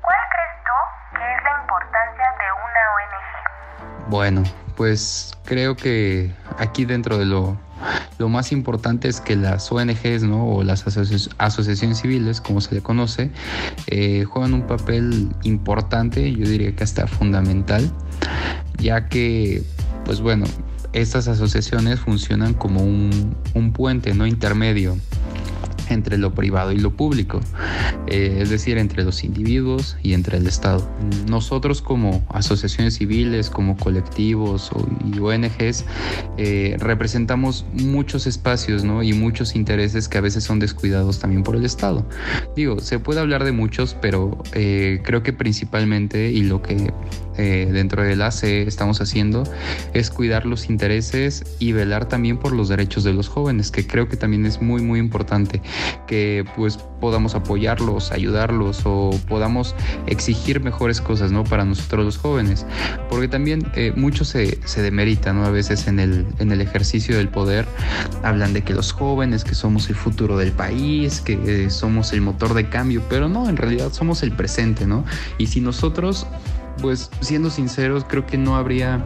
¿Cuál 0.00 0.16
crees 0.30 0.54
tú 0.64 1.18
que 1.18 1.24
es 1.24 1.42
la 1.44 1.60
importancia 1.62 2.24
de 2.38 2.48
una 2.66 2.82
ONG? 2.96 4.10
Bueno, 4.10 4.42
pues 4.80 5.32
creo 5.44 5.76
que 5.76 6.32
aquí 6.56 6.86
dentro 6.86 7.18
de 7.18 7.26
lo, 7.26 7.60
lo 8.16 8.30
más 8.30 8.50
importante 8.50 9.08
es 9.08 9.20
que 9.20 9.36
las 9.36 9.70
ONGs 9.70 10.22
¿no? 10.22 10.48
o 10.48 10.62
las 10.62 10.86
asoci 10.86 11.28
asociaciones 11.36 12.00
civiles, 12.00 12.40
como 12.40 12.62
se 12.62 12.76
le 12.76 12.80
conoce, 12.80 13.30
eh, 13.88 14.24
juegan 14.24 14.54
un 14.54 14.66
papel 14.66 15.28
importante, 15.42 16.32
yo 16.32 16.48
diría 16.48 16.74
que 16.74 16.82
hasta 16.82 17.06
fundamental, 17.06 17.92
ya 18.78 19.06
que, 19.10 19.62
pues 20.06 20.22
bueno, 20.22 20.46
estas 20.94 21.28
asociaciones 21.28 22.00
funcionan 22.00 22.54
como 22.54 22.82
un, 22.82 23.36
un 23.52 23.74
puente 23.74 24.14
no 24.14 24.26
intermedio 24.26 24.96
entre 25.90 26.18
lo 26.18 26.34
privado 26.34 26.72
y 26.72 26.78
lo 26.78 26.90
público, 26.90 27.40
eh, 28.06 28.38
es 28.40 28.50
decir, 28.50 28.78
entre 28.78 29.04
los 29.04 29.24
individuos 29.24 29.96
y 30.02 30.14
entre 30.14 30.38
el 30.38 30.46
Estado. 30.46 30.88
Nosotros 31.28 31.82
como 31.82 32.24
asociaciones 32.28 32.94
civiles, 32.96 33.50
como 33.50 33.76
colectivos 33.76 34.70
y 35.04 35.18
ONGs, 35.18 35.84
eh, 36.36 36.76
representamos 36.78 37.64
muchos 37.72 38.26
espacios 38.26 38.84
¿no? 38.84 39.02
y 39.02 39.12
muchos 39.12 39.54
intereses 39.54 40.08
que 40.08 40.18
a 40.18 40.20
veces 40.20 40.44
son 40.44 40.58
descuidados 40.58 41.18
también 41.18 41.42
por 41.42 41.56
el 41.56 41.64
Estado. 41.64 42.06
Digo, 42.56 42.80
se 42.80 42.98
puede 42.98 43.20
hablar 43.20 43.44
de 43.44 43.52
muchos, 43.52 43.96
pero 44.00 44.42
eh, 44.54 45.00
creo 45.04 45.22
que 45.22 45.32
principalmente 45.32 46.30
y 46.30 46.42
lo 46.42 46.62
que 46.62 46.92
dentro 47.40 48.02
del 48.02 48.20
ACE 48.20 48.64
estamos 48.64 49.00
haciendo 49.00 49.44
es 49.94 50.10
cuidar 50.10 50.44
los 50.44 50.68
intereses 50.68 51.42
y 51.58 51.72
velar 51.72 52.06
también 52.06 52.36
por 52.36 52.52
los 52.52 52.68
derechos 52.68 53.02
de 53.02 53.14
los 53.14 53.30
jóvenes, 53.30 53.70
que 53.70 53.86
creo 53.86 54.10
que 54.10 54.18
también 54.18 54.44
es 54.44 54.60
muy 54.60 54.82
muy 54.82 55.00
importante 55.00 55.62
que 56.06 56.44
pues 56.56 56.78
podamos 57.00 57.34
apoyarlos, 57.34 58.12
ayudarlos 58.12 58.82
o 58.84 59.10
podamos 59.28 59.74
exigir 60.06 60.60
mejores 60.60 61.00
cosas, 61.00 61.32
¿no? 61.32 61.44
Para 61.44 61.64
nosotros 61.64 62.04
los 62.04 62.18
jóvenes, 62.18 62.66
porque 63.08 63.28
también 63.28 63.66
eh, 63.74 63.92
mucho 63.96 64.24
se, 64.24 64.58
se 64.66 64.82
demerita, 64.82 65.32
¿no? 65.32 65.44
A 65.44 65.50
veces 65.50 65.86
en 65.86 66.00
el, 66.00 66.26
en 66.38 66.52
el 66.52 66.60
ejercicio 66.60 67.16
del 67.16 67.28
poder 67.28 67.66
hablan 68.22 68.52
de 68.52 68.62
que 68.62 68.74
los 68.74 68.92
jóvenes, 68.92 69.44
que 69.44 69.54
somos 69.54 69.88
el 69.88 69.94
futuro 69.96 70.36
del 70.36 70.52
país, 70.52 71.20
que 71.20 71.38
eh, 71.46 71.70
somos 71.70 72.12
el 72.12 72.20
motor 72.20 72.54
de 72.54 72.68
cambio, 72.68 73.02
pero 73.08 73.28
no, 73.28 73.48
en 73.48 73.56
realidad 73.56 73.92
somos 73.92 74.22
el 74.22 74.32
presente, 74.32 74.86
¿no? 74.86 75.04
Y 75.38 75.46
si 75.46 75.60
nosotros, 75.60 76.26
pues 76.80 77.10
siendo 77.20 77.50
sinceros, 77.50 78.04
creo 78.04 78.26
que 78.26 78.38
no 78.38 78.56
habría, 78.56 79.04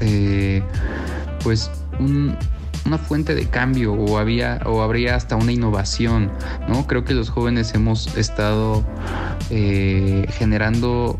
eh, 0.00 0.62
pues, 1.42 1.70
un, 1.98 2.36
una 2.86 2.98
fuente 2.98 3.34
de 3.34 3.46
cambio 3.48 3.92
o 3.92 4.18
había 4.18 4.60
o 4.64 4.82
habría 4.82 5.16
hasta 5.16 5.36
una 5.36 5.52
innovación, 5.52 6.30
¿no? 6.68 6.86
Creo 6.86 7.04
que 7.04 7.14
los 7.14 7.30
jóvenes 7.30 7.74
hemos 7.74 8.16
estado 8.16 8.84
eh, 9.50 10.26
generando 10.30 11.18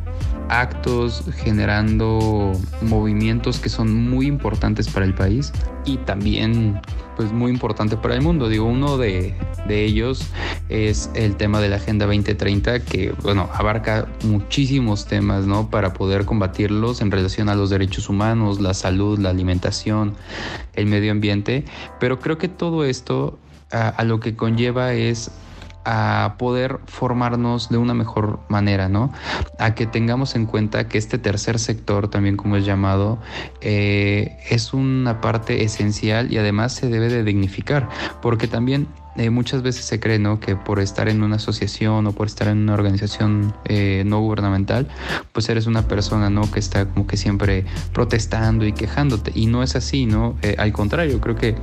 actos, 0.52 1.24
generando 1.36 2.52
movimientos 2.82 3.58
que 3.58 3.70
son 3.70 4.10
muy 4.10 4.26
importantes 4.26 4.86
para 4.88 5.06
el 5.06 5.14
país 5.14 5.50
y 5.86 5.96
también 5.96 6.80
pues 7.16 7.32
muy 7.32 7.50
importante 7.50 7.96
para 7.96 8.14
el 8.14 8.22
mundo. 8.22 8.48
Digo, 8.48 8.66
uno 8.66 8.98
de, 8.98 9.34
de, 9.66 9.84
ellos 9.84 10.26
es 10.68 11.10
el 11.14 11.36
tema 11.36 11.60
de 11.60 11.70
la 11.70 11.76
Agenda 11.76 12.04
2030 12.06 12.80
que, 12.80 13.12
bueno, 13.22 13.48
abarca 13.54 14.08
muchísimos 14.24 15.06
temas, 15.06 15.46
¿no? 15.46 15.70
Para 15.70 15.94
poder 15.94 16.26
combatirlos 16.26 17.00
en 17.00 17.10
relación 17.10 17.48
a 17.48 17.54
los 17.54 17.70
derechos 17.70 18.08
humanos, 18.10 18.60
la 18.60 18.74
salud, 18.74 19.18
la 19.18 19.30
alimentación, 19.30 20.14
el 20.74 20.86
medio 20.86 21.12
ambiente. 21.12 21.64
Pero 21.98 22.18
creo 22.18 22.36
que 22.36 22.48
todo 22.48 22.84
esto 22.84 23.38
a, 23.70 23.88
a 23.88 24.04
lo 24.04 24.20
que 24.20 24.36
conlleva 24.36 24.92
es 24.92 25.30
a 25.84 26.36
poder 26.38 26.80
formarnos 26.86 27.68
de 27.68 27.78
una 27.78 27.94
mejor 27.94 28.40
manera, 28.48 28.88
¿no? 28.88 29.12
A 29.58 29.74
que 29.74 29.86
tengamos 29.86 30.34
en 30.34 30.46
cuenta 30.46 30.88
que 30.88 30.98
este 30.98 31.18
tercer 31.18 31.58
sector, 31.58 32.08
también 32.08 32.36
como 32.36 32.56
es 32.56 32.64
llamado, 32.64 33.18
eh, 33.60 34.38
es 34.48 34.72
una 34.72 35.20
parte 35.20 35.64
esencial 35.64 36.32
y 36.32 36.38
además 36.38 36.72
se 36.72 36.88
debe 36.88 37.08
de 37.08 37.24
dignificar, 37.24 37.88
porque 38.20 38.46
también 38.46 38.88
eh, 39.16 39.28
muchas 39.28 39.62
veces 39.62 39.84
se 39.84 40.00
cree 40.00 40.18
¿no? 40.18 40.40
que 40.40 40.56
por 40.56 40.80
estar 40.80 41.08
en 41.08 41.22
una 41.22 41.36
asociación 41.36 42.06
o 42.06 42.12
por 42.12 42.28
estar 42.28 42.48
en 42.48 42.58
una 42.58 42.72
organización 42.72 43.54
eh, 43.66 44.04
no 44.06 44.20
gubernamental, 44.20 44.88
pues 45.32 45.48
eres 45.48 45.66
una 45.66 45.86
persona 45.86 46.30
¿no? 46.30 46.50
que 46.50 46.60
está 46.60 46.86
como 46.86 47.06
que 47.06 47.16
siempre 47.16 47.66
protestando 47.92 48.64
y 48.64 48.72
quejándote. 48.72 49.32
Y 49.34 49.46
no 49.46 49.62
es 49.62 49.76
así, 49.76 50.06
¿no? 50.06 50.36
al 50.56 50.72
contrario, 50.72 51.20
creo 51.20 51.36
que 51.36 51.56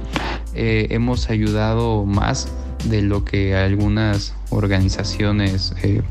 hemos 0.54 1.30
ayudado 1.30 2.06
más 2.06 2.52
de 2.86 3.02
lo 3.02 3.26
que 3.26 3.56
algunas 3.56 4.34
organizaciones, 4.50 5.74
eh, 5.84 6.02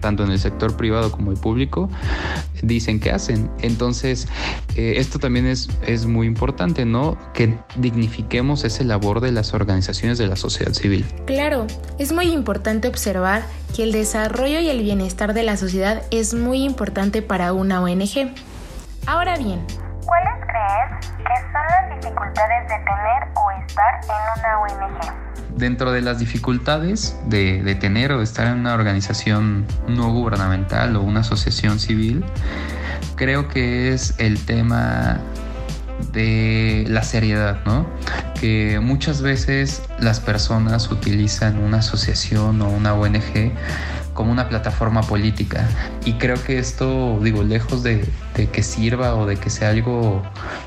tanto 0.00 0.24
en 0.24 0.30
el 0.30 0.38
sector 0.38 0.76
privado 0.76 1.12
como 1.12 1.30
el 1.30 1.38
público, 1.38 1.88
dicen 2.62 3.00
que 3.00 3.10
hacen. 3.10 3.50
Entonces, 3.60 4.28
eh, 4.76 4.94
esto 4.96 5.18
también 5.18 5.46
es, 5.46 5.68
es 5.86 6.06
muy 6.06 6.26
importante, 6.26 6.84
¿no? 6.84 7.16
Que 7.34 7.56
dignifiquemos 7.76 8.64
ese 8.64 8.84
labor 8.84 9.20
de 9.20 9.32
las 9.32 9.54
organizaciones 9.54 10.18
de 10.18 10.26
la 10.26 10.36
sociedad 10.36 10.72
civil. 10.72 11.04
Claro, 11.26 11.66
es 11.98 12.12
muy 12.12 12.32
importante 12.32 12.88
observar 12.88 13.42
que 13.76 13.84
el 13.84 13.92
desarrollo 13.92 14.60
y 14.60 14.68
el 14.68 14.82
bienestar 14.82 15.34
de 15.34 15.42
la 15.42 15.56
sociedad 15.56 16.02
es 16.10 16.34
muy 16.34 16.64
importante 16.64 17.22
para 17.22 17.52
una 17.52 17.82
ONG. 17.82 18.32
Ahora 19.06 19.36
bien, 19.36 19.64
¿cuáles 20.04 20.34
crees 20.46 21.06
que 21.16 21.34
son 21.52 21.66
las 21.70 21.87
dificultades 22.00 22.68
de 22.68 22.78
tener 22.78 23.28
o 23.34 23.50
estar 23.50 24.00
en 24.04 24.40
una 24.40 24.60
ONG? 24.60 25.28
dentro 25.58 25.92
de 25.92 26.00
las 26.00 26.18
dificultades 26.18 27.16
de, 27.26 27.76
tener 27.80 28.12
o 28.12 28.18
de 28.18 28.24
estar 28.24 28.46
en 28.46 28.60
una 28.60 28.74
organización 28.74 29.66
no 29.88 30.12
gubernamental 30.12 30.96
o 30.96 31.02
una 31.02 31.20
asociación 31.20 31.80
civil, 31.80 32.24
creo 33.16 33.48
que 33.48 33.92
es 33.92 34.14
el 34.18 34.44
tema 34.44 35.20
de 36.12 36.84
la 36.88 37.02
seriedad, 37.02 37.58
¿no? 37.66 37.86
Que 38.40 38.78
muchas 38.80 39.20
veces 39.20 39.82
las 39.98 40.20
personas 40.20 40.90
utilizan 40.92 41.58
una 41.58 41.78
asociación 41.78 42.62
o 42.62 42.68
una 42.68 42.94
ONG 42.94 43.52
como 44.18 44.32
una 44.32 44.48
plataforma 44.48 45.02
política. 45.02 45.68
Y 46.04 46.14
creo 46.14 46.42
que 46.42 46.58
esto, 46.58 47.20
digo, 47.22 47.44
lejos 47.44 47.84
de, 47.84 48.04
de 48.34 48.48
que 48.48 48.64
sirva 48.64 49.14
o 49.14 49.26
de 49.26 49.36
que 49.36 49.48
sea 49.48 49.68
algo 49.68 50.24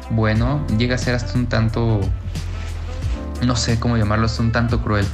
bueno, 0.10 0.65
llega 0.77 0.96
a 0.96 0.98
ser 0.98 1.15
hasta 1.15 1.38
un 1.38 1.48
tanto 1.48 2.00
no 3.44 3.56
sé 3.56 3.80
cómo 3.80 3.98
llamarlo, 3.98 4.28
es 4.28 4.40
un 4.40 4.52
tanto 4.52 4.82
cruel, 4.82 5.06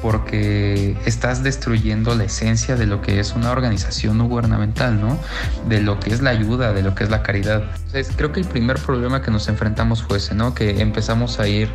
porque 0.00 0.96
estás 1.04 1.42
destruyendo 1.42 2.14
la 2.14 2.24
esencia 2.24 2.76
de 2.76 2.86
lo 2.86 3.00
que 3.00 3.20
es 3.20 3.32
una 3.32 3.50
organización 3.50 4.18
no 4.18 4.24
gubernamental, 4.24 5.00
¿no? 5.00 5.18
De 5.68 5.80
lo 5.80 5.98
que 6.00 6.10
es 6.10 6.22
la 6.22 6.30
ayuda, 6.30 6.72
de 6.72 6.82
lo 6.82 6.94
que 6.94 7.04
es 7.04 7.10
la 7.10 7.22
caridad. 7.22 7.62
Entonces, 7.86 8.12
creo 8.16 8.32
que 8.32 8.40
el 8.40 8.46
primer 8.46 8.78
problema 8.78 9.22
que 9.22 9.30
nos 9.30 9.48
enfrentamos 9.48 10.02
fue 10.02 10.18
ese, 10.18 10.34
¿no? 10.34 10.54
Que 10.54 10.80
empezamos 10.80 11.40
a 11.40 11.48
ir 11.48 11.68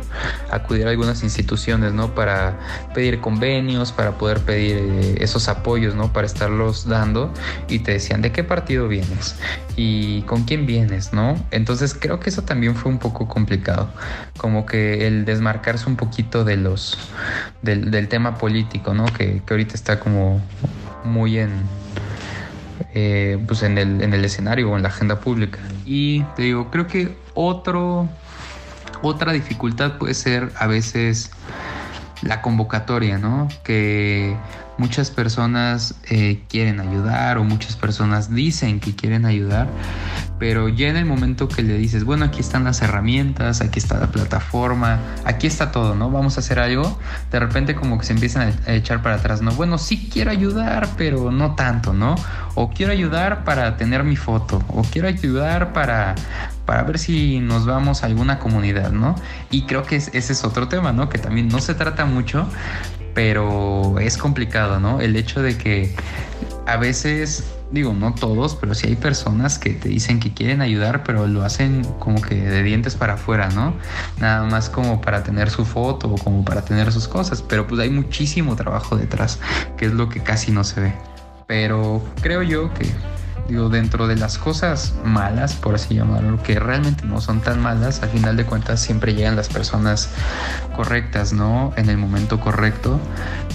a 0.50 0.56
acudir 0.56 0.86
a 0.86 0.90
algunas 0.90 1.22
instituciones, 1.22 1.92
¿no? 1.92 2.14
Para 2.14 2.58
pedir 2.94 3.20
convenios, 3.20 3.92
para 3.92 4.12
poder 4.18 4.40
pedir 4.40 4.76
eh, 4.78 5.14
esos 5.20 5.48
apoyos, 5.48 5.94
¿no? 5.94 6.12
Para 6.12 6.26
estarlos 6.26 6.88
dando 6.88 7.32
y 7.68 7.80
te 7.80 7.92
decían, 7.92 8.22
¿de 8.22 8.32
qué 8.32 8.44
partido 8.44 8.88
vienes? 8.88 9.36
¿Y 9.76 10.22
con 10.22 10.44
quién 10.44 10.66
vienes, 10.66 11.12
¿no? 11.12 11.36
Entonces, 11.50 11.94
creo 11.94 12.18
que 12.18 12.30
eso 12.30 12.42
también 12.42 12.74
fue 12.74 12.90
un 12.90 12.98
poco 12.98 13.28
complicado, 13.28 13.90
como 14.38 14.66
que 14.66 15.06
el 15.06 15.24
desmarcarse 15.24 15.88
un 15.88 15.96
poquito 15.98 16.44
de 16.44 16.56
los 16.56 16.96
del, 17.60 18.08
tema 18.08 18.38
político, 18.38 18.94
¿no? 18.94 19.04
Que, 19.04 19.42
ahorita 19.50 19.74
está 19.74 20.00
como 20.00 20.40
muy 21.04 21.38
en 21.38 21.50
eh, 22.94 23.38
pues 23.46 23.62
en 23.62 23.76
el, 23.76 24.00
en 24.00 24.14
el 24.14 24.24
escenario 24.24 24.70
o 24.70 24.76
en 24.76 24.82
la 24.82 24.88
agenda 24.88 25.20
pública. 25.20 25.58
Y 25.84 26.22
te 26.36 26.44
digo, 26.44 26.70
creo 26.70 26.86
que 26.86 27.14
otro 27.34 28.08
otra 29.02 29.32
dificultad 29.32 29.98
puede 29.98 30.14
ser 30.14 30.52
a 30.56 30.66
veces 30.66 31.30
la 32.22 32.42
convocatoria, 32.42 33.18
¿no? 33.18 33.48
Que 33.62 34.36
muchas 34.76 35.10
personas 35.10 35.94
eh, 36.10 36.42
quieren 36.48 36.80
ayudar 36.80 37.38
o 37.38 37.44
muchas 37.44 37.76
personas 37.76 38.34
dicen 38.34 38.80
que 38.80 38.94
quieren 38.94 39.24
ayudar, 39.24 39.68
pero 40.38 40.68
ya 40.68 40.88
en 40.88 40.96
el 40.96 41.04
momento 41.04 41.48
que 41.48 41.62
le 41.62 41.76
dices, 41.76 42.04
bueno, 42.04 42.24
aquí 42.24 42.40
están 42.40 42.64
las 42.64 42.80
herramientas, 42.82 43.60
aquí 43.60 43.78
está 43.78 43.98
la 43.98 44.06
plataforma, 44.06 45.00
aquí 45.24 45.46
está 45.46 45.72
todo, 45.72 45.94
¿no? 45.94 46.10
Vamos 46.10 46.36
a 46.36 46.40
hacer 46.40 46.58
algo, 46.58 46.98
de 47.30 47.40
repente 47.40 47.74
como 47.74 47.98
que 47.98 48.06
se 48.06 48.12
empiezan 48.12 48.54
a 48.66 48.72
echar 48.72 49.02
para 49.02 49.16
atrás, 49.16 49.42
¿no? 49.42 49.52
Bueno, 49.52 49.78
sí 49.78 50.08
quiero 50.12 50.30
ayudar, 50.30 50.88
pero 50.96 51.30
no 51.30 51.54
tanto, 51.54 51.92
¿no? 51.92 52.14
O 52.54 52.70
quiero 52.70 52.92
ayudar 52.92 53.44
para 53.44 53.76
tener 53.76 54.04
mi 54.04 54.16
foto, 54.16 54.62
o 54.68 54.82
quiero 54.82 55.08
ayudar 55.08 55.72
para, 55.72 56.14
para 56.64 56.82
ver 56.84 56.98
si 56.98 57.40
nos 57.40 57.66
vamos 57.66 58.02
a 58.02 58.06
alguna 58.06 58.38
comunidad, 58.38 58.92
¿no? 58.92 59.16
Y 59.50 59.62
creo 59.62 59.82
que 59.82 59.96
ese 59.96 60.14
es 60.14 60.44
otro 60.44 60.68
tema, 60.68 60.92
¿no? 60.92 61.08
Que 61.08 61.18
también 61.18 61.48
no 61.48 61.60
se 61.60 61.74
trata 61.74 62.04
mucho, 62.04 62.48
pero 63.14 63.98
es 63.98 64.16
complicado, 64.16 64.78
¿no? 64.78 65.00
El 65.00 65.16
hecho 65.16 65.42
de 65.42 65.58
que 65.58 65.92
a 66.68 66.76
veces 66.76 67.44
digo, 67.70 67.92
no 67.92 68.14
todos, 68.14 68.54
pero 68.54 68.74
sí 68.74 68.88
hay 68.88 68.96
personas 68.96 69.58
que 69.58 69.70
te 69.70 69.88
dicen 69.88 70.20
que 70.20 70.32
quieren 70.32 70.60
ayudar, 70.60 71.02
pero 71.02 71.26
lo 71.26 71.42
hacen 71.42 71.84
como 71.98 72.20
que 72.20 72.34
de 72.34 72.62
dientes 72.62 72.94
para 72.94 73.14
afuera, 73.14 73.48
¿no? 73.50 73.74
Nada 74.18 74.44
más 74.44 74.70
como 74.70 75.00
para 75.00 75.22
tener 75.22 75.50
su 75.50 75.64
foto 75.64 76.08
o 76.08 76.16
como 76.16 76.44
para 76.44 76.62
tener 76.62 76.92
sus 76.92 77.08
cosas, 77.08 77.42
pero 77.42 77.66
pues 77.66 77.80
hay 77.80 77.90
muchísimo 77.90 78.56
trabajo 78.56 78.96
detrás, 78.96 79.38
que 79.76 79.86
es 79.86 79.92
lo 79.92 80.08
que 80.08 80.20
casi 80.20 80.50
no 80.50 80.64
se 80.64 80.80
ve. 80.80 80.94
Pero 81.46 82.02
creo 82.20 82.42
yo 82.42 82.72
que 82.74 82.86
digo, 83.48 83.68
dentro 83.68 84.06
de 84.06 84.16
las 84.16 84.38
cosas 84.38 84.94
malas, 85.04 85.54
por 85.54 85.74
así 85.74 85.94
llamarlo, 85.94 86.42
que 86.42 86.58
realmente 86.58 87.04
no 87.04 87.20
son 87.20 87.40
tan 87.40 87.60
malas, 87.60 88.02
al 88.02 88.10
final 88.10 88.36
de 88.36 88.44
cuentas 88.44 88.80
siempre 88.80 89.14
llegan 89.14 89.36
las 89.36 89.48
personas 89.48 90.10
correctas, 90.76 91.32
¿no? 91.32 91.72
En 91.76 91.88
el 91.88 91.96
momento 91.96 92.38
correcto. 92.40 93.00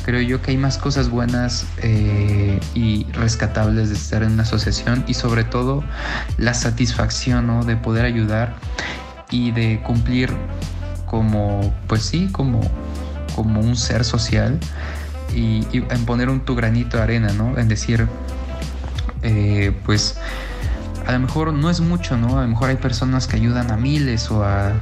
Creo 0.04 0.22
yo 0.22 0.42
que 0.42 0.52
hay 0.52 0.58
más 0.58 0.78
cosas 0.78 1.10
buenas 1.10 1.66
eh, 1.78 2.60
y 2.74 3.06
rescatables 3.14 3.90
de 3.90 3.96
estar 3.96 4.24
en 4.24 4.34
una 4.34 4.44
asociación 4.44 5.06
y 5.08 5.14
sobre 5.14 5.44
todo 5.44 5.84
la 6.38 6.54
satisfacción, 6.54 7.48
¿no? 7.48 7.64
De 7.64 7.78
poder 7.78 8.06
ayudar 8.06 8.56
y 9.30 9.52
de 9.52 9.82
cumplir 9.84 10.34
como, 11.06 11.74
pues 11.88 12.04
sí, 12.04 12.30
como 12.32 12.62
como 13.36 13.62
un 13.62 13.76
ser 13.76 14.04
social 14.04 14.60
y, 15.36 15.66
en 15.74 16.06
poner 16.06 16.30
un 16.30 16.42
tu 16.42 16.56
granito 16.56 16.98
de 16.98 17.04
arena, 17.04 17.34
¿no? 17.34 17.58
En 17.58 17.68
decir, 17.68 18.08
eh, 19.24 19.75
pues 19.86 20.18
a 21.06 21.12
lo 21.12 21.20
mejor 21.20 21.53
no 21.53 21.70
es 21.70 21.82
mucho, 21.82 22.18
¿no? 22.18 22.39
A 22.39 22.44
lo 22.44 22.48
mejor 22.48 22.70
hay 22.70 22.77
personas 22.77 23.27
que 23.27 23.36
ayudan 23.36 23.72
a 23.72 23.77
miles 23.77 24.32
o 24.32 24.44
a 24.44 24.74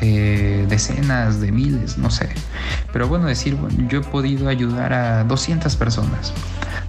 eh, 0.00 0.66
decenas 0.68 1.40
de 1.40 1.52
miles, 1.52 1.98
no 1.98 2.10
sé. 2.10 2.28
Pero 2.92 3.08
bueno, 3.08 3.26
decir, 3.26 3.54
bueno, 3.56 3.88
yo 3.88 4.00
he 4.00 4.02
podido 4.02 4.48
ayudar 4.48 4.92
a 4.92 5.24
200 5.24 5.76
personas, 5.76 6.32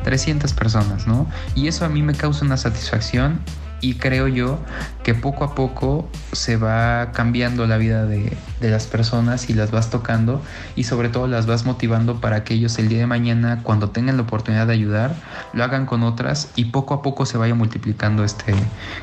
300 0.04 0.54
personas, 0.54 1.08
¿no? 1.08 1.28
Y 1.56 1.68
eso 1.68 1.86
a 1.86 1.90
mí 1.90 2.02
me 2.02 2.14
causa 2.14 2.46
una 2.46 2.58
satisfacción 2.58 3.40
y 3.82 3.96
creo 3.96 4.28
yo 4.28 4.60
que 5.04 5.14
poco 5.14 5.44
a 5.44 5.56
poco 5.56 6.10
se 6.32 6.58
va 6.58 7.12
cambiando 7.12 7.68
la 7.68 7.78
vida 7.78 8.06
de, 8.06 8.36
las 8.62 8.88
personas 8.88 9.50
y 9.50 9.54
las 9.54 9.72
vas 9.72 9.90
tocando 9.90 10.42
y 10.76 10.86
sobre 10.86 11.10
todo 11.10 11.28
las 11.28 11.46
vas 11.46 11.66
motivando 11.66 12.20
para 12.20 12.44
que 12.44 12.56
ellos 12.56 12.80
el 12.80 12.90
día 12.90 13.00
de 13.00 13.08
mañana 13.08 13.60
cuando 13.62 13.92
tengan 13.92 14.18
la 14.18 14.24
oportunidad 14.24 14.68
de 14.68 14.74
ayudar 14.74 15.14
lo 15.54 15.64
hagan 15.64 15.86
con 15.86 16.02
otras 16.04 16.52
y 16.56 16.66
poco 16.66 16.96
a 16.96 17.02
poco 17.02 17.26
se 17.26 17.38
vaya 17.38 17.54
multiplicando 17.54 18.24
este, 18.24 18.54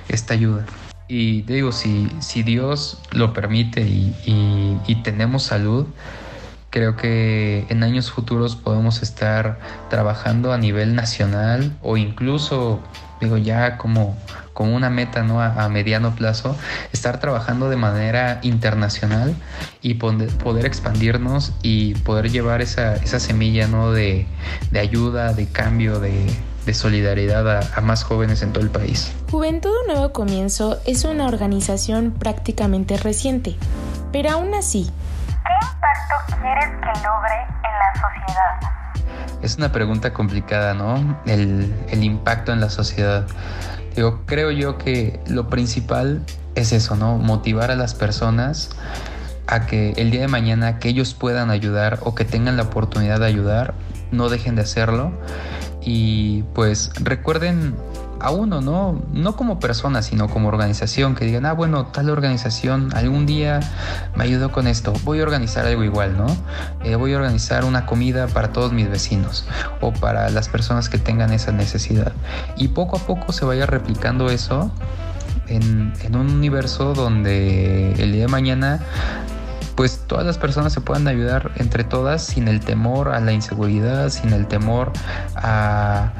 esta 0.08 0.34
ayuda. 0.34 0.64
Y 1.06 1.42
te 1.42 1.54
digo, 1.54 1.72
si, 1.72 2.08
si 2.20 2.42
Dios 2.42 3.00
lo 3.12 3.32
permite 3.32 3.82
y 3.82 5.00
tenemos 5.04 5.42
salud, 5.42 5.86
creo 6.72 6.96
que 6.96 7.66
en 7.68 7.82
años 7.82 8.10
futuros 8.10 8.56
podemos 8.56 9.02
estar 9.02 9.60
trabajando 9.90 10.54
a 10.54 10.58
nivel 10.58 10.94
nacional 10.94 11.76
o 11.82 11.98
incluso 11.98 12.80
digo 13.20 13.36
ya 13.36 13.76
como, 13.76 14.16
como 14.52 14.74
una 14.74 14.90
meta 14.90 15.22
¿no? 15.22 15.40
a, 15.40 15.68
mediano 15.68 16.14
plazo, 16.14 16.56
estar 16.92 17.20
trabajando 17.20 17.68
de 17.68 17.76
manera 17.76 18.40
internacional 18.42 19.34
y 19.80 19.94
poder, 19.94 20.66
expandirnos 20.66 21.52
y 21.62 21.94
poder 21.94 22.30
llevar 22.30 22.60
esa, 22.60 22.94
esa 22.96 23.20
semilla 23.20 23.66
¿no? 23.66 23.92
de, 23.92 24.26
ayuda, 24.78 25.32
de 25.32 25.46
cambio, 25.48 26.00
de, 26.00 26.28
solidaridad 26.72 27.48
a, 27.48 27.60
a, 27.76 27.80
más 27.80 28.04
jóvenes 28.04 28.42
en 28.42 28.52
todo 28.52 28.64
el 28.64 28.70
país. 28.70 29.12
Juventud 29.30 29.74
Nuevo 29.86 30.12
Comienzo 30.12 30.78
es 30.86 31.04
una 31.04 31.26
organización 31.26 32.12
prácticamente 32.12 32.96
reciente, 32.96 33.56
pero 34.12 34.30
aún 34.30 34.54
así, 34.54 34.90
¿qué 35.26 35.66
impacto 35.66 36.40
quieres 36.40 36.66
que 36.66 37.06
logre 37.06 37.34
en 37.64 37.78
la 37.78 37.92
sociedad? 37.94 38.72
Es 39.42 39.56
una 39.56 39.72
pregunta 39.72 40.12
complicada, 40.12 40.72
¿no? 40.72 41.20
El, 41.26 41.74
impacto 41.90 42.52
en 42.52 42.60
la 42.60 42.70
sociedad. 42.70 43.26
Creo 44.26 44.50
yo 44.50 44.78
que 44.78 45.20
lo 45.26 45.48
principal 45.48 46.22
es 46.54 46.72
eso, 46.72 46.96
¿no? 46.96 47.18
Motivar 47.18 47.70
a 47.70 47.76
las 47.76 47.94
personas 47.94 48.70
a 49.46 49.66
que 49.66 49.92
el 49.96 50.10
día 50.10 50.22
de 50.22 50.28
mañana 50.28 50.78
que 50.78 50.88
ellos 50.88 51.14
puedan 51.14 51.50
ayudar 51.50 51.98
o 52.02 52.14
que 52.14 52.24
tengan 52.24 52.56
la 52.56 52.64
oportunidad 52.64 53.20
de 53.20 53.26
ayudar, 53.26 53.74
no 54.10 54.28
dejen 54.28 54.54
de 54.54 54.62
hacerlo. 54.62 55.12
Y 55.84 56.42
pues 56.54 56.90
recuerden 57.00 57.74
a 58.22 58.30
uno, 58.30 58.60
¿no? 58.60 59.02
No 59.12 59.36
como 59.36 59.58
persona, 59.58 60.00
sino 60.02 60.28
como 60.28 60.48
organización, 60.48 61.14
que 61.14 61.24
digan, 61.24 61.44
ah, 61.44 61.52
bueno, 61.52 61.86
tal 61.86 62.08
organización 62.08 62.90
algún 62.94 63.26
día 63.26 63.60
me 64.14 64.24
ayudó 64.24 64.52
con 64.52 64.66
esto, 64.66 64.92
voy 65.04 65.20
a 65.20 65.24
organizar 65.24 65.66
algo 65.66 65.82
igual, 65.82 66.16
¿no? 66.16 66.26
Eh, 66.84 66.94
voy 66.94 67.12
a 67.14 67.16
organizar 67.16 67.64
una 67.64 67.84
comida 67.84 68.28
para 68.28 68.52
todos 68.52 68.72
mis 68.72 68.88
vecinos 68.88 69.44
o 69.80 69.92
para 69.92 70.30
las 70.30 70.48
personas 70.48 70.88
que 70.88 70.98
tengan 70.98 71.32
esa 71.32 71.50
necesidad. 71.50 72.12
Y 72.56 72.68
poco 72.68 72.96
a 72.96 73.00
poco 73.00 73.32
se 73.32 73.44
vaya 73.44 73.66
replicando 73.66 74.30
eso 74.30 74.70
en, 75.48 75.92
en 76.02 76.16
un 76.16 76.30
universo 76.30 76.94
donde 76.94 77.92
el 77.94 78.12
día 78.12 78.22
de 78.22 78.28
mañana 78.28 78.80
pues 79.74 80.04
todas 80.06 80.24
las 80.24 80.38
personas 80.38 80.72
se 80.72 80.80
puedan 80.80 81.08
ayudar 81.08 81.50
entre 81.56 81.82
todas 81.82 82.22
sin 82.22 82.46
el 82.46 82.60
temor 82.60 83.08
a 83.08 83.20
la 83.20 83.32
inseguridad, 83.32 84.10
sin 84.10 84.32
el 84.32 84.46
temor 84.46 84.92
a 85.34 86.12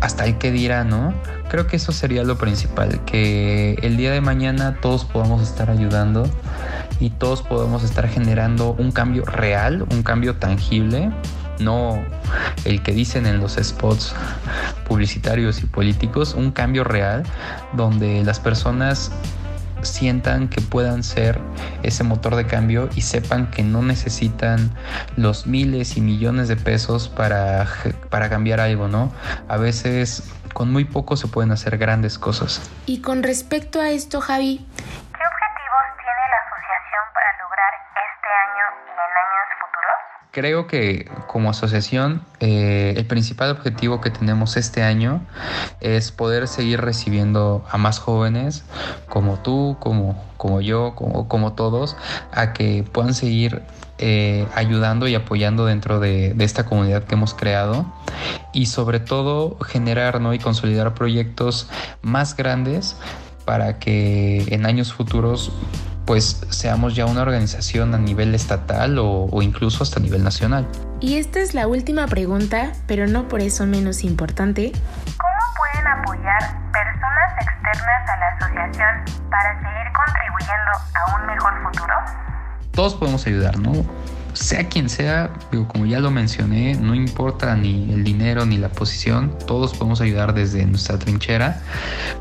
hasta 0.00 0.24
el 0.24 0.38
que 0.38 0.50
dirá, 0.50 0.84
¿no? 0.84 1.12
Creo 1.48 1.66
que 1.66 1.76
eso 1.76 1.92
sería 1.92 2.24
lo 2.24 2.38
principal, 2.38 3.04
que 3.04 3.74
el 3.82 3.96
día 3.96 4.12
de 4.12 4.20
mañana 4.20 4.78
todos 4.80 5.04
podamos 5.04 5.42
estar 5.42 5.70
ayudando 5.70 6.28
y 7.00 7.10
todos 7.10 7.42
podamos 7.42 7.82
estar 7.84 8.08
generando 8.08 8.72
un 8.78 8.92
cambio 8.92 9.24
real, 9.24 9.84
un 9.90 10.02
cambio 10.02 10.36
tangible, 10.36 11.10
no 11.58 11.98
el 12.64 12.82
que 12.82 12.92
dicen 12.92 13.26
en 13.26 13.40
los 13.40 13.56
spots 13.60 14.14
publicitarios 14.86 15.62
y 15.62 15.66
políticos, 15.66 16.34
un 16.34 16.52
cambio 16.52 16.84
real 16.84 17.24
donde 17.72 18.24
las 18.24 18.40
personas 18.40 19.10
sientan 19.82 20.48
que 20.48 20.60
puedan 20.60 21.02
ser 21.02 21.40
ese 21.82 22.04
motor 22.04 22.36
de 22.36 22.46
cambio 22.46 22.88
y 22.94 23.02
sepan 23.02 23.50
que 23.50 23.62
no 23.62 23.82
necesitan 23.82 24.70
los 25.16 25.46
miles 25.46 25.96
y 25.96 26.00
millones 26.00 26.48
de 26.48 26.56
pesos 26.56 27.08
para, 27.08 27.66
para 28.10 28.28
cambiar 28.28 28.60
algo, 28.60 28.88
¿no? 28.88 29.12
A 29.48 29.56
veces 29.56 30.24
con 30.52 30.72
muy 30.72 30.84
poco 30.84 31.16
se 31.16 31.28
pueden 31.28 31.52
hacer 31.52 31.78
grandes 31.78 32.18
cosas. 32.18 32.60
Y 32.86 32.98
con 32.98 33.22
respecto 33.22 33.80
a 33.80 33.90
esto, 33.90 34.20
Javi, 34.20 34.64
creo 40.30 40.66
que 40.66 41.10
como 41.26 41.50
asociación 41.50 42.22
eh, 42.40 42.94
el 42.96 43.06
principal 43.06 43.50
objetivo 43.50 44.00
que 44.00 44.10
tenemos 44.10 44.56
este 44.56 44.82
año 44.82 45.26
es 45.80 46.12
poder 46.12 46.48
seguir 46.48 46.80
recibiendo 46.80 47.64
a 47.70 47.78
más 47.78 47.98
jóvenes 47.98 48.64
como 49.08 49.38
tú, 49.38 49.76
como, 49.80 50.22
como 50.36 50.60
yo, 50.60 50.94
como, 50.94 51.28
como 51.28 51.54
todos, 51.54 51.96
a 52.32 52.52
que 52.52 52.84
puedan 52.92 53.14
seguir 53.14 53.62
eh, 53.98 54.46
ayudando 54.54 55.08
y 55.08 55.14
apoyando 55.14 55.66
dentro 55.66 55.98
de, 55.98 56.34
de, 56.34 56.44
esta 56.44 56.64
comunidad 56.64 57.04
que 57.04 57.14
hemos 57.14 57.34
creado 57.34 57.84
y 58.52 58.66
sobre 58.66 59.00
todo 59.00 59.58
generar 59.60 60.20
¿no? 60.20 60.34
y 60.34 60.38
consolidar 60.38 60.94
proyectos 60.94 61.68
más 62.00 62.36
grandes 62.36 62.96
para 63.44 63.78
que 63.78 64.44
en 64.54 64.66
años 64.66 64.92
futuros 64.92 65.50
pues 66.08 66.40
seamos 66.48 66.96
ya 66.96 67.04
una 67.04 67.20
organización 67.20 67.94
a 67.94 67.98
nivel 67.98 68.34
estatal 68.34 68.96
o, 68.98 69.28
incluso 69.42 69.82
hasta 69.82 70.00
a 70.00 70.02
nivel 70.02 70.24
nacional. 70.24 70.66
Y 71.00 71.18
esta 71.18 71.38
es 71.40 71.52
la 71.52 71.66
última 71.66 72.06
pregunta, 72.06 72.72
pero 72.86 73.06
no 73.06 73.28
por 73.28 73.42
eso 73.42 73.66
menos 73.66 74.02
importante. 74.04 74.72
¿Cómo 75.04 75.38
pueden 75.58 75.86
apoyar 75.86 76.40
personas 76.72 77.32
externas 77.42 78.08
a 78.08 78.16
la 78.16 78.28
asociación 78.36 79.28
para 79.28 79.52
seguir 79.60 79.92
contribuyendo 79.92 80.70
a 80.94 81.20
un 81.20 81.26
mejor 81.26 81.52
futuro? 81.62 81.94
Todos 82.70 82.94
podemos 82.94 83.26
ayudar, 83.26 83.58
¿no? 83.58 83.84
sea 84.32 84.68
quien 84.68 84.88
sea, 84.88 85.30
como 85.66 85.84
ya 85.84 86.00
lo 86.00 86.10
mencioné, 86.10 86.74
no 86.74 86.94
importa 86.94 87.54
ni 87.56 87.92
el 87.92 88.04
dinero 88.04 88.46
ni 88.46 88.56
la 88.56 88.68
posición, 88.68 89.36
todos 89.46 89.74
podemos 89.74 90.00
ayudar 90.00 90.32
desde 90.32 90.64
nuestra 90.64 90.98
trinchera, 90.98 91.60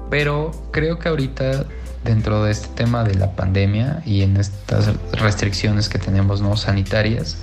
pero 0.09 0.51
creo 0.71 0.97
que 0.97 1.09
ahorita 1.09 1.65
dentro 2.07 2.43
de 2.43 2.51
este 2.51 2.69
tema 2.69 3.03
de 3.03 3.15
la 3.15 3.31
pandemia 3.33 4.01
y 4.05 4.21
en 4.21 4.37
estas 4.37 4.93
restricciones 5.11 5.89
que 5.89 5.99
tenemos 5.99 6.41
no 6.41 6.55
sanitarias, 6.55 7.37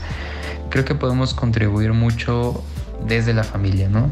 creo 0.70 0.86
que 0.86 0.94
podemos 0.94 1.34
contribuir 1.34 1.92
mucho 1.92 2.64
desde 3.06 3.34
la 3.34 3.44
familia, 3.44 3.88
¿no? 3.90 4.10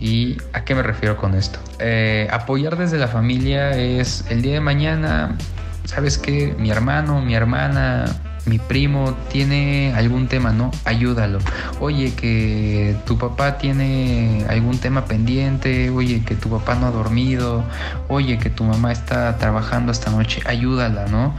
¿Y 0.00 0.36
a 0.52 0.64
qué 0.64 0.74
me 0.74 0.82
refiero 0.82 1.16
con 1.16 1.34
esto? 1.34 1.60
Eh, 1.78 2.26
apoyar 2.32 2.76
desde 2.76 2.98
la 2.98 3.06
familia 3.06 3.70
es 3.78 4.24
el 4.28 4.42
día 4.42 4.54
de 4.54 4.60
mañana, 4.60 5.36
¿sabes 5.84 6.18
qué? 6.18 6.56
Mi 6.58 6.70
hermano, 6.70 7.22
mi 7.22 7.36
hermana, 7.36 8.06
mi 8.46 8.58
primo 8.58 9.14
tiene 9.30 9.92
algún 9.94 10.28
tema, 10.28 10.52
¿no? 10.52 10.70
Ayúdalo. 10.84 11.38
Oye, 11.80 12.14
que 12.14 12.96
tu 13.06 13.18
papá 13.18 13.58
tiene 13.58 14.44
algún 14.48 14.78
tema 14.78 15.06
pendiente, 15.06 15.90
oye, 15.90 16.22
que 16.24 16.34
tu 16.34 16.48
papá 16.48 16.74
no 16.74 16.86
ha 16.86 16.90
dormido, 16.90 17.64
oye, 18.08 18.38
que 18.38 18.50
tu 18.50 18.64
mamá 18.64 18.92
está 18.92 19.38
trabajando 19.38 19.92
esta 19.92 20.10
noche, 20.10 20.42
ayúdala, 20.46 21.06
¿no? 21.06 21.34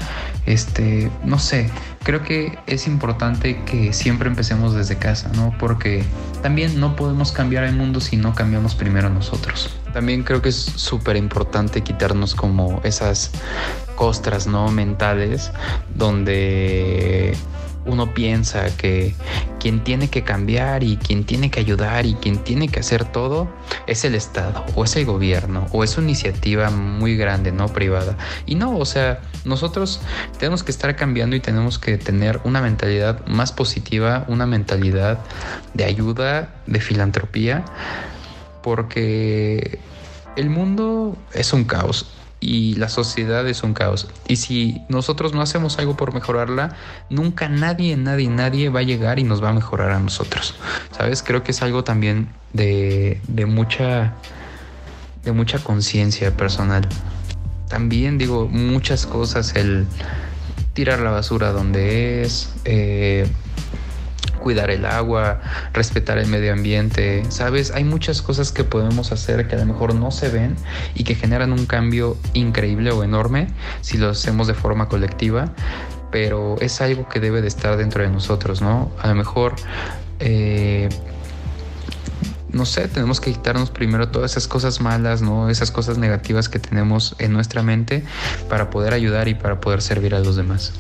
Este, 0.46 1.12
no 1.24 1.40
sé, 1.40 1.70
creo 2.04 2.24
que 2.24 2.58
es 2.68 2.88
importante 2.88 3.62
que 3.66 3.94
siempre 3.94 4.30
empecemos 4.30 4.74
desde 4.74 4.98
casa, 4.98 5.30
¿no? 5.36 5.56
Porque 5.60 6.04
también 6.42 6.80
no 6.80 6.96
podemos 6.96 7.32
cambiar 7.32 7.64
el 7.64 7.76
mundo 7.76 8.00
si 8.00 8.18
no 8.18 8.34
cambiamos 8.36 8.76
primero 8.76 9.10
nosotros. 9.10 9.76
También 9.96 10.24
creo 10.24 10.42
que 10.42 10.50
es 10.50 10.58
súper 10.58 11.16
importante 11.16 11.80
quitarnos 11.80 12.36
como 12.36 12.82
esas 12.84 13.32
costras, 13.96 14.46
¿no? 14.46 14.70
Mentales 14.70 15.54
donde 15.96 17.34
uno 17.86 18.14
piensa 18.14 18.76
que 18.76 19.16
quien 19.58 19.86
tiene 19.86 20.10
que 20.10 20.26
cambiar 20.26 20.84
y 20.84 20.98
quien 20.98 21.24
tiene 21.24 21.50
que 21.50 21.62
ayudar 21.62 22.06
y 22.06 22.16
quien 22.16 22.40
tiene 22.40 22.68
que 22.68 22.82
hacer 22.82 23.06
todo 23.06 23.48
es 23.88 24.04
el 24.04 24.16
Estado 24.16 24.66
o 24.76 24.84
es 24.84 24.98
el 24.98 25.06
gobierno 25.06 25.66
o 25.72 25.86
es 25.86 25.98
una 25.98 26.08
iniciativa 26.08 26.70
muy 26.72 27.16
grande, 27.16 27.54
no 27.54 27.70
privada. 27.70 28.18
Y 28.46 28.56
no, 28.56 28.78
o 28.78 28.84
sea, 28.84 29.22
nosotros 29.46 30.02
tenemos 30.38 30.64
que 30.64 30.72
estar 30.72 30.94
cambiando 30.98 31.38
y 31.38 31.40
tenemos 31.40 31.80
que 31.80 31.98
tener 31.98 32.42
una 32.44 32.60
mentalidad 32.60 33.26
más 33.28 33.54
positiva, 33.54 34.26
una 34.28 34.46
mentalidad 34.46 35.20
de 35.74 35.86
ayuda, 35.86 36.50
de 36.68 36.82
filantropía, 36.82 37.64
porque 38.66 39.78
el 40.36 40.50
mundo 40.50 41.16
es 41.36 41.54
un 41.54 41.66
caos 41.66 42.08
y 42.40 42.74
la 42.78 42.90
sociedad 42.90 43.48
es 43.48 43.62
un 43.62 43.76
caos. 43.76 44.08
Y 44.28 44.38
si 44.38 44.82
nosotros 44.90 45.36
no 45.36 45.42
hacemos 45.44 45.78
algo 45.78 45.96
por 45.96 46.16
mejorarla, 46.16 46.76
nunca 47.12 47.48
nadie, 47.48 47.96
nadie, 47.96 48.28
nadie 48.28 48.70
va 48.70 48.80
a 48.80 48.84
llegar 48.84 49.20
y 49.20 49.24
nos 49.24 49.44
va 49.44 49.50
a 49.50 49.54
mejorar 49.54 49.92
a 49.92 50.00
nosotros. 50.00 50.56
¿Sabes? 50.98 51.22
Creo 51.22 51.44
que 51.44 51.52
es 51.52 51.62
algo 51.62 51.84
también 51.84 52.30
de, 52.54 53.22
de 53.28 53.46
mucha 53.46 54.16
de 55.24 55.32
mucha 55.32 55.60
conciencia 55.60 56.36
personal. 56.36 56.88
También 57.70 58.18
digo 58.18 58.48
muchas 58.48 59.06
cosas, 59.06 59.56
el 59.56 59.86
tirar 60.74 61.02
la 61.02 61.12
basura 61.12 61.52
donde 61.52 62.24
es, 62.24 62.52
eh, 62.66 63.28
cuidar 64.46 64.70
el 64.70 64.86
agua, 64.86 65.42
respetar 65.74 66.20
el 66.20 66.28
medio 66.28 66.54
ambiente, 66.54 67.24
¿sabes? 67.30 67.72
Hay 67.72 67.84
muchas 67.84 68.22
cosas 68.22 68.52
que 68.52 68.64
podemos 68.64 69.12
hacer 69.12 69.48
que 69.48 69.56
a 69.56 69.58
lo 69.58 69.66
mejor 69.66 69.96
no 69.96 70.12
se 70.12 70.30
ven 70.30 70.56
y 70.94 71.04
que 71.04 71.16
generan 71.16 71.52
un 71.52 71.66
cambio 71.66 72.16
increíble 72.34 72.92
o 72.92 73.04
enorme 73.04 73.48
si 73.82 73.98
lo 73.98 74.12
hacemos 74.12 74.46
de 74.46 74.54
forma 74.54 74.88
colectiva, 74.88 75.52
pero 76.12 76.58
es 76.62 76.80
algo 76.80 77.10
que 77.10 77.20
debe 77.20 77.42
de 77.42 77.48
estar 77.48 77.76
dentro 77.76 78.04
de 78.04 78.10
nosotros, 78.12 78.62
¿no? 78.62 78.92
A 79.02 79.08
lo 79.08 79.16
mejor... 79.16 79.56
Eh, 80.20 80.90
no 82.52 82.66
sé, 82.66 82.88
tenemos 82.88 83.20
que 83.20 83.34
quitarnos 83.34 83.72
primero 83.72 84.10
todas 84.10 84.32
esas 84.32 84.48
cosas 84.48 84.80
malas, 84.80 85.24
¿no? 85.24 85.50
Esas 85.50 85.72
cosas 85.72 85.98
negativas 85.98 86.50
que 86.50 86.60
tenemos 86.60 87.16
en 87.18 87.34
nuestra 87.34 87.64
mente 87.64 88.04
para 88.48 88.70
poder 88.70 88.94
ayudar 88.94 89.28
y 89.28 89.34
para 89.34 89.60
poder 89.60 89.82
servir 89.82 90.14
a 90.14 90.20
los 90.20 90.36
demás. 90.36 90.72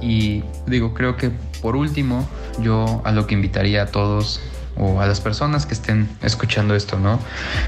Y 0.00 0.44
digo, 0.66 0.94
creo 0.94 1.16
que 1.16 1.32
por 1.62 1.76
último, 1.76 2.28
yo 2.60 3.02
a 3.04 3.12
lo 3.12 3.26
que 3.26 3.34
invitaría 3.34 3.82
a 3.82 3.86
todos 3.86 4.40
o 4.76 5.00
a 5.00 5.06
las 5.06 5.20
personas 5.20 5.66
que 5.66 5.74
estén 5.74 6.08
escuchando 6.22 6.74
esto, 6.74 6.98
¿no? 6.98 7.18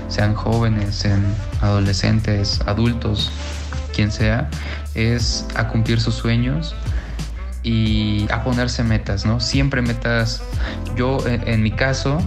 Sean 0.09 0.35
jóvenes, 0.35 0.95
sean 0.95 1.25
adolescentes, 1.61 2.61
adultos, 2.67 3.31
quien 3.95 4.13
sea, 4.13 4.49
es 4.95 5.47
a 5.57 5.69
cumplir 5.69 6.01
sus 6.01 6.15
sueños 6.15 6.75
y 7.63 8.27
a 8.31 8.43
ponerse 8.43 8.83
metas, 8.83 9.27
¿no? 9.27 9.41
Siempre 9.41 9.83
metas, 9.83 10.43
yo 10.97 11.19
en, 11.27 11.63
mi 11.63 11.73
caso 11.73 12.19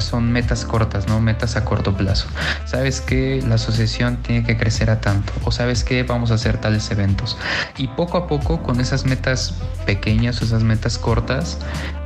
son 0.00 0.32
metas 0.32 0.64
cortas, 0.64 1.06
¿no? 1.08 1.20
Metas 1.20 1.56
a 1.56 1.64
corto 1.64 1.96
plazo. 1.96 2.26
Sabes 2.64 3.00
que 3.00 3.42
la 3.46 3.56
asociación 3.56 4.16
tiene 4.18 4.44
que 4.44 4.56
crecer 4.56 4.90
a 4.90 5.00
tanto 5.00 5.32
o 5.44 5.52
sabes 5.52 5.84
que 5.84 6.02
vamos 6.02 6.30
a 6.30 6.34
hacer 6.34 6.58
tales 6.58 6.90
eventos 6.90 7.36
y 7.76 7.88
poco 7.88 8.18
a 8.18 8.26
poco 8.26 8.62
con 8.62 8.80
esas 8.80 9.04
metas 9.04 9.54
pequeñas 9.86 10.42
esas 10.42 10.62
metas 10.62 10.98
cortas 10.98 11.58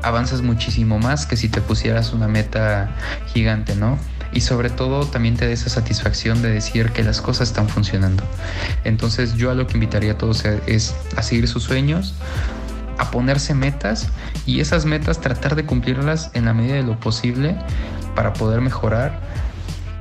avanzas 0.02 0.42
muchísimo 0.42 0.98
más 0.98 1.26
que 1.26 1.36
si 1.36 1.48
te 1.48 1.60
pusieras 1.60 2.12
una 2.12 2.28
meta 2.28 2.90
gigante, 3.26 3.74
¿no? 3.74 3.98
y 4.32 4.42
sobre 4.42 4.70
todo 4.70 5.06
también 5.06 5.36
te 5.36 5.46
da 5.46 5.52
esa 5.52 5.70
satisfacción 5.70 6.42
de 6.42 6.50
decir 6.50 6.90
que 6.90 7.02
las 7.02 7.22
cosas 7.22 7.48
están 7.48 7.68
funcionando. 7.68 8.22
Entonces 8.84 9.34
yo 9.34 9.50
a 9.50 9.54
lo 9.54 9.66
que 9.66 9.74
invitaría 9.74 10.12
a 10.12 10.18
todos 10.18 10.44
es 10.66 10.94
a 11.16 11.22
seguir 11.22 11.48
sus 11.48 11.62
sueños, 11.62 12.14
a 12.98 13.10
ponerse 13.10 13.54
metas 13.54 14.08
y 14.46 14.60
esas 14.60 14.84
metas 14.84 15.20
tratar 15.20 15.54
de 15.54 15.64
cumplirlas 15.64 16.30
en 16.34 16.46
la 16.46 16.54
medida 16.54 16.74
de 16.74 16.82
lo 16.82 16.98
posible 16.98 17.56
para 18.14 18.32
poder 18.32 18.60
mejorar 18.60 19.20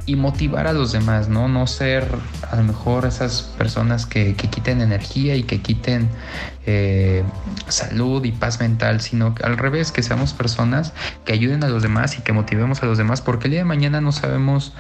y 0.08 0.16
motivar 0.16 0.68
a 0.68 0.74
los 0.74 0.92
demás, 0.92 1.30
¿no? 1.30 1.48
No 1.48 1.66
ser 1.66 2.08
a 2.52 2.56
lo 2.58 2.64
mejor 2.64 3.06
esas 3.06 3.42
personas 3.58 4.06
que, 4.06 4.36
quiten 4.36 4.82
energía 4.82 5.36
y 5.36 5.44
que 5.44 5.62
quiten 5.62 6.10
eh, 6.68 7.24
salud 7.68 8.24
y 8.24 8.32
paz 8.32 8.60
mental, 8.60 9.02
sino 9.02 9.34
al 9.44 9.58
revés, 9.58 9.92
que 9.92 10.04
seamos 10.04 10.34
personas 10.34 10.94
que 11.26 11.34
ayuden 11.34 11.64
a 11.64 11.70
los 11.70 11.82
demás 11.82 12.20
y 12.20 12.22
que 12.22 12.34
motivemos 12.34 12.84
a 12.84 12.86
los 12.86 13.00
demás, 13.00 13.22
porque 13.22 13.48
el 13.48 13.52
día 13.52 13.62
de 13.62 13.66
mañana 13.66 14.00
no 14.00 14.12
sabemos 14.12 14.74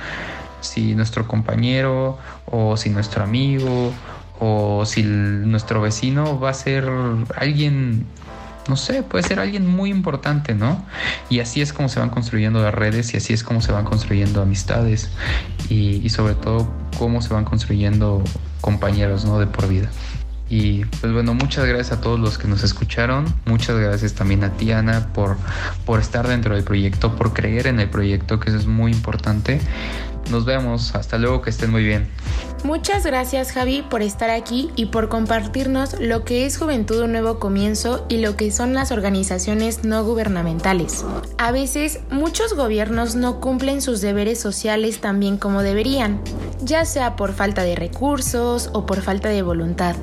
si 0.62 0.94
nuestro 0.94 1.28
compañero 1.28 2.20
o 2.46 2.78
si 2.78 2.90
nuestro 2.90 3.24
amigo 3.24 3.94
o 4.40 4.86
si 4.86 5.04
nuestro 5.04 5.82
vecino 5.82 6.40
va 6.40 6.50
a 6.50 6.54
ser 6.54 6.90
alguien, 7.36 8.06
no 8.68 8.76
sé, 8.76 9.04
puede 9.04 9.24
ser 9.24 9.40
alguien 9.40 9.68
muy 9.68 9.90
importante, 9.90 10.54
¿no? 10.54 10.86
Y 11.30 11.40
así 11.40 11.62
es 11.62 11.74
como 11.74 11.90
se 11.90 12.00
van 12.00 12.10
construyendo 12.10 12.62
las 12.62 12.74
redes 12.74 13.14
y 13.14 13.18
así 13.18 13.34
es 13.34 13.44
como 13.44 13.62
se 13.62 13.72
van 13.72 13.86
construyendo 13.86 14.42
amistades 14.42 15.10
y, 15.70 16.02
y 16.04 16.10
sobre 16.10 16.36
todo 16.36 16.72
cómo 16.98 17.22
se 17.22 17.34
van 17.34 17.46
construyendo 17.46 18.24
compañeros, 18.62 19.26
¿no? 19.26 19.40
De 19.40 19.48
por 19.48 19.68
vida. 19.68 19.90
Y 20.48 20.86
pues 20.86 21.12
bueno, 21.12 21.34
muchas 21.34 21.66
gracias 21.66 21.98
a 21.98 22.02
todos 22.02 22.20
los 22.20 22.38
que 22.38 22.48
nos 22.48 22.64
escucharon. 22.64 23.26
Muchas 23.46 23.78
gracias 23.78 24.14
también 24.14 24.44
a 24.44 24.52
ti, 24.52 24.72
Ana, 24.72 25.08
por, 25.14 25.38
por 25.86 26.00
estar 26.00 26.28
dentro 26.28 26.54
del 26.54 26.64
proyecto, 26.64 27.16
por 27.16 27.34
creer 27.34 27.68
en 27.68 27.80
el 27.80 27.90
proyecto, 27.90 28.40
que 28.40 28.50
eso 28.50 28.60
es 28.60 28.68
muy 28.68 28.92
importante. 28.92 29.60
Nos 30.30 30.46
vemos. 30.46 30.94
Hasta 30.94 31.18
luego, 31.18 31.42
que 31.42 31.50
estén 31.50 31.72
muy 31.72 31.84
bien. 31.84 32.08
Muchas 32.66 33.06
gracias 33.06 33.52
Javi 33.52 33.84
por 33.84 34.02
estar 34.02 34.32
aquí 34.32 34.72
y 34.76 34.88
por 34.88 35.08
compartirnos 35.08 36.00
lo 36.00 36.26
que 36.26 36.48
es 36.48 36.58
Juventud 36.58 37.00
Un 37.04 37.12
Nuevo 37.12 37.38
Comienzo 37.38 38.04
y 38.10 38.18
lo 38.18 38.36
que 38.36 38.50
son 38.50 38.74
las 38.74 38.92
organizaciones 38.92 39.84
no 39.84 40.04
gubernamentales. 40.04 41.06
A 41.38 41.52
veces 41.52 42.00
muchos 42.10 42.56
gobiernos 42.56 43.14
no 43.16 43.40
cumplen 43.40 43.84
sus 43.84 44.02
deberes 44.02 44.40
sociales 44.40 45.00
tan 45.00 45.20
bien 45.20 45.38
como 45.38 45.62
deberían, 45.62 46.20
ya 46.64 46.86
sea 46.86 47.16
por 47.16 47.34
falta 47.34 47.62
de 47.62 47.76
recursos 47.76 48.72
o 48.74 48.88
por 48.88 49.02
falta 49.02 49.30
de 49.30 49.44
voluntad, 49.44 49.96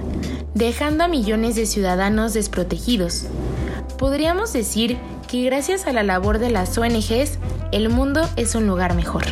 dejando 0.54 1.02
a 1.02 1.08
millones 1.08 1.56
de 1.56 1.66
ciudadanos 1.66 2.32
desprotegidos. 2.32 3.24
Podríamos 3.98 4.52
decir 4.52 4.98
que 5.32 5.44
gracias 5.44 5.86
a 5.86 5.94
la 5.94 6.02
labor 6.02 6.38
de 6.38 6.50
las 6.50 6.76
ONGs, 6.76 7.38
el 7.72 7.88
mundo 7.88 8.28
es 8.36 8.54
un 8.54 8.66
lugar 8.66 8.94
mejor. 8.94 9.24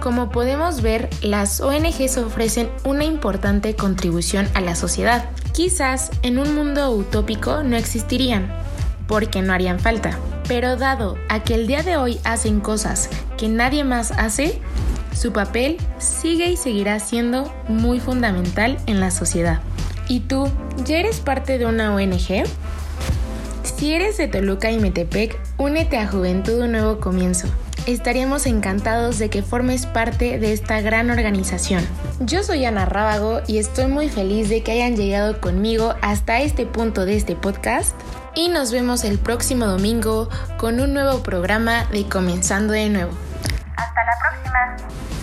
Como 0.00 0.30
podemos 0.30 0.82
ver, 0.82 1.08
las 1.22 1.60
ONGs 1.60 2.18
ofrecen 2.18 2.68
una 2.82 3.04
importante 3.04 3.76
contribución 3.76 4.48
a 4.54 4.60
la 4.60 4.74
sociedad. 4.74 5.30
Quizás 5.52 6.10
en 6.22 6.40
un 6.40 6.56
mundo 6.56 6.90
utópico 6.90 7.62
no 7.62 7.76
existirían, 7.76 8.52
porque 9.06 9.42
no 9.42 9.52
harían 9.52 9.78
falta. 9.78 10.18
Pero 10.48 10.74
dado 10.74 11.16
a 11.28 11.44
que 11.44 11.54
el 11.54 11.68
día 11.68 11.84
de 11.84 11.98
hoy 11.98 12.18
hacen 12.24 12.58
cosas 12.58 13.08
que 13.38 13.46
nadie 13.46 13.84
más 13.84 14.10
hace, 14.10 14.60
su 15.14 15.32
papel 15.32 15.76
sigue 15.98 16.50
y 16.50 16.56
seguirá 16.56 16.98
siendo 16.98 17.54
muy 17.68 18.00
fundamental 18.00 18.76
en 18.86 18.98
la 18.98 19.12
sociedad. 19.12 19.60
¿Y 20.08 20.18
tú, 20.18 20.50
ya 20.84 20.96
eres 20.96 21.20
parte 21.20 21.58
de 21.58 21.66
una 21.66 21.94
ONG? 21.94 22.42
Si 23.76 23.92
eres 23.92 24.16
de 24.16 24.28
Toluca 24.28 24.70
y 24.70 24.78
Metepec, 24.78 25.43
únete 25.58 25.98
a 25.98 26.06
Juventud 26.06 26.62
Un 26.62 26.72
Nuevo 26.72 27.00
Comienzo 27.00 27.48
estaríamos 27.86 28.46
encantados 28.46 29.18
de 29.18 29.28
que 29.28 29.42
formes 29.42 29.86
parte 29.86 30.38
de 30.38 30.52
esta 30.52 30.80
gran 30.80 31.10
organización. 31.10 31.86
Yo 32.20 32.42
soy 32.42 32.64
Ana 32.64 32.86
Rábago 32.86 33.40
y 33.46 33.58
estoy 33.58 33.86
muy 33.86 34.08
feliz 34.08 34.48
de 34.48 34.62
que 34.62 34.72
hayan 34.72 34.96
llegado 34.96 35.40
conmigo 35.40 35.94
hasta 36.00 36.40
este 36.40 36.66
punto 36.66 37.04
de 37.04 37.16
este 37.16 37.36
podcast 37.36 37.94
y 38.34 38.48
nos 38.48 38.72
vemos 38.72 39.04
el 39.04 39.18
próximo 39.18 39.66
domingo 39.66 40.28
con 40.56 40.80
un 40.80 40.94
nuevo 40.94 41.22
programa 41.22 41.84
de 41.86 42.08
Comenzando 42.08 42.72
de 42.72 42.88
nuevo. 42.88 43.12
Hasta 43.76 44.04
la 44.04 44.12
próxima. 44.18 45.13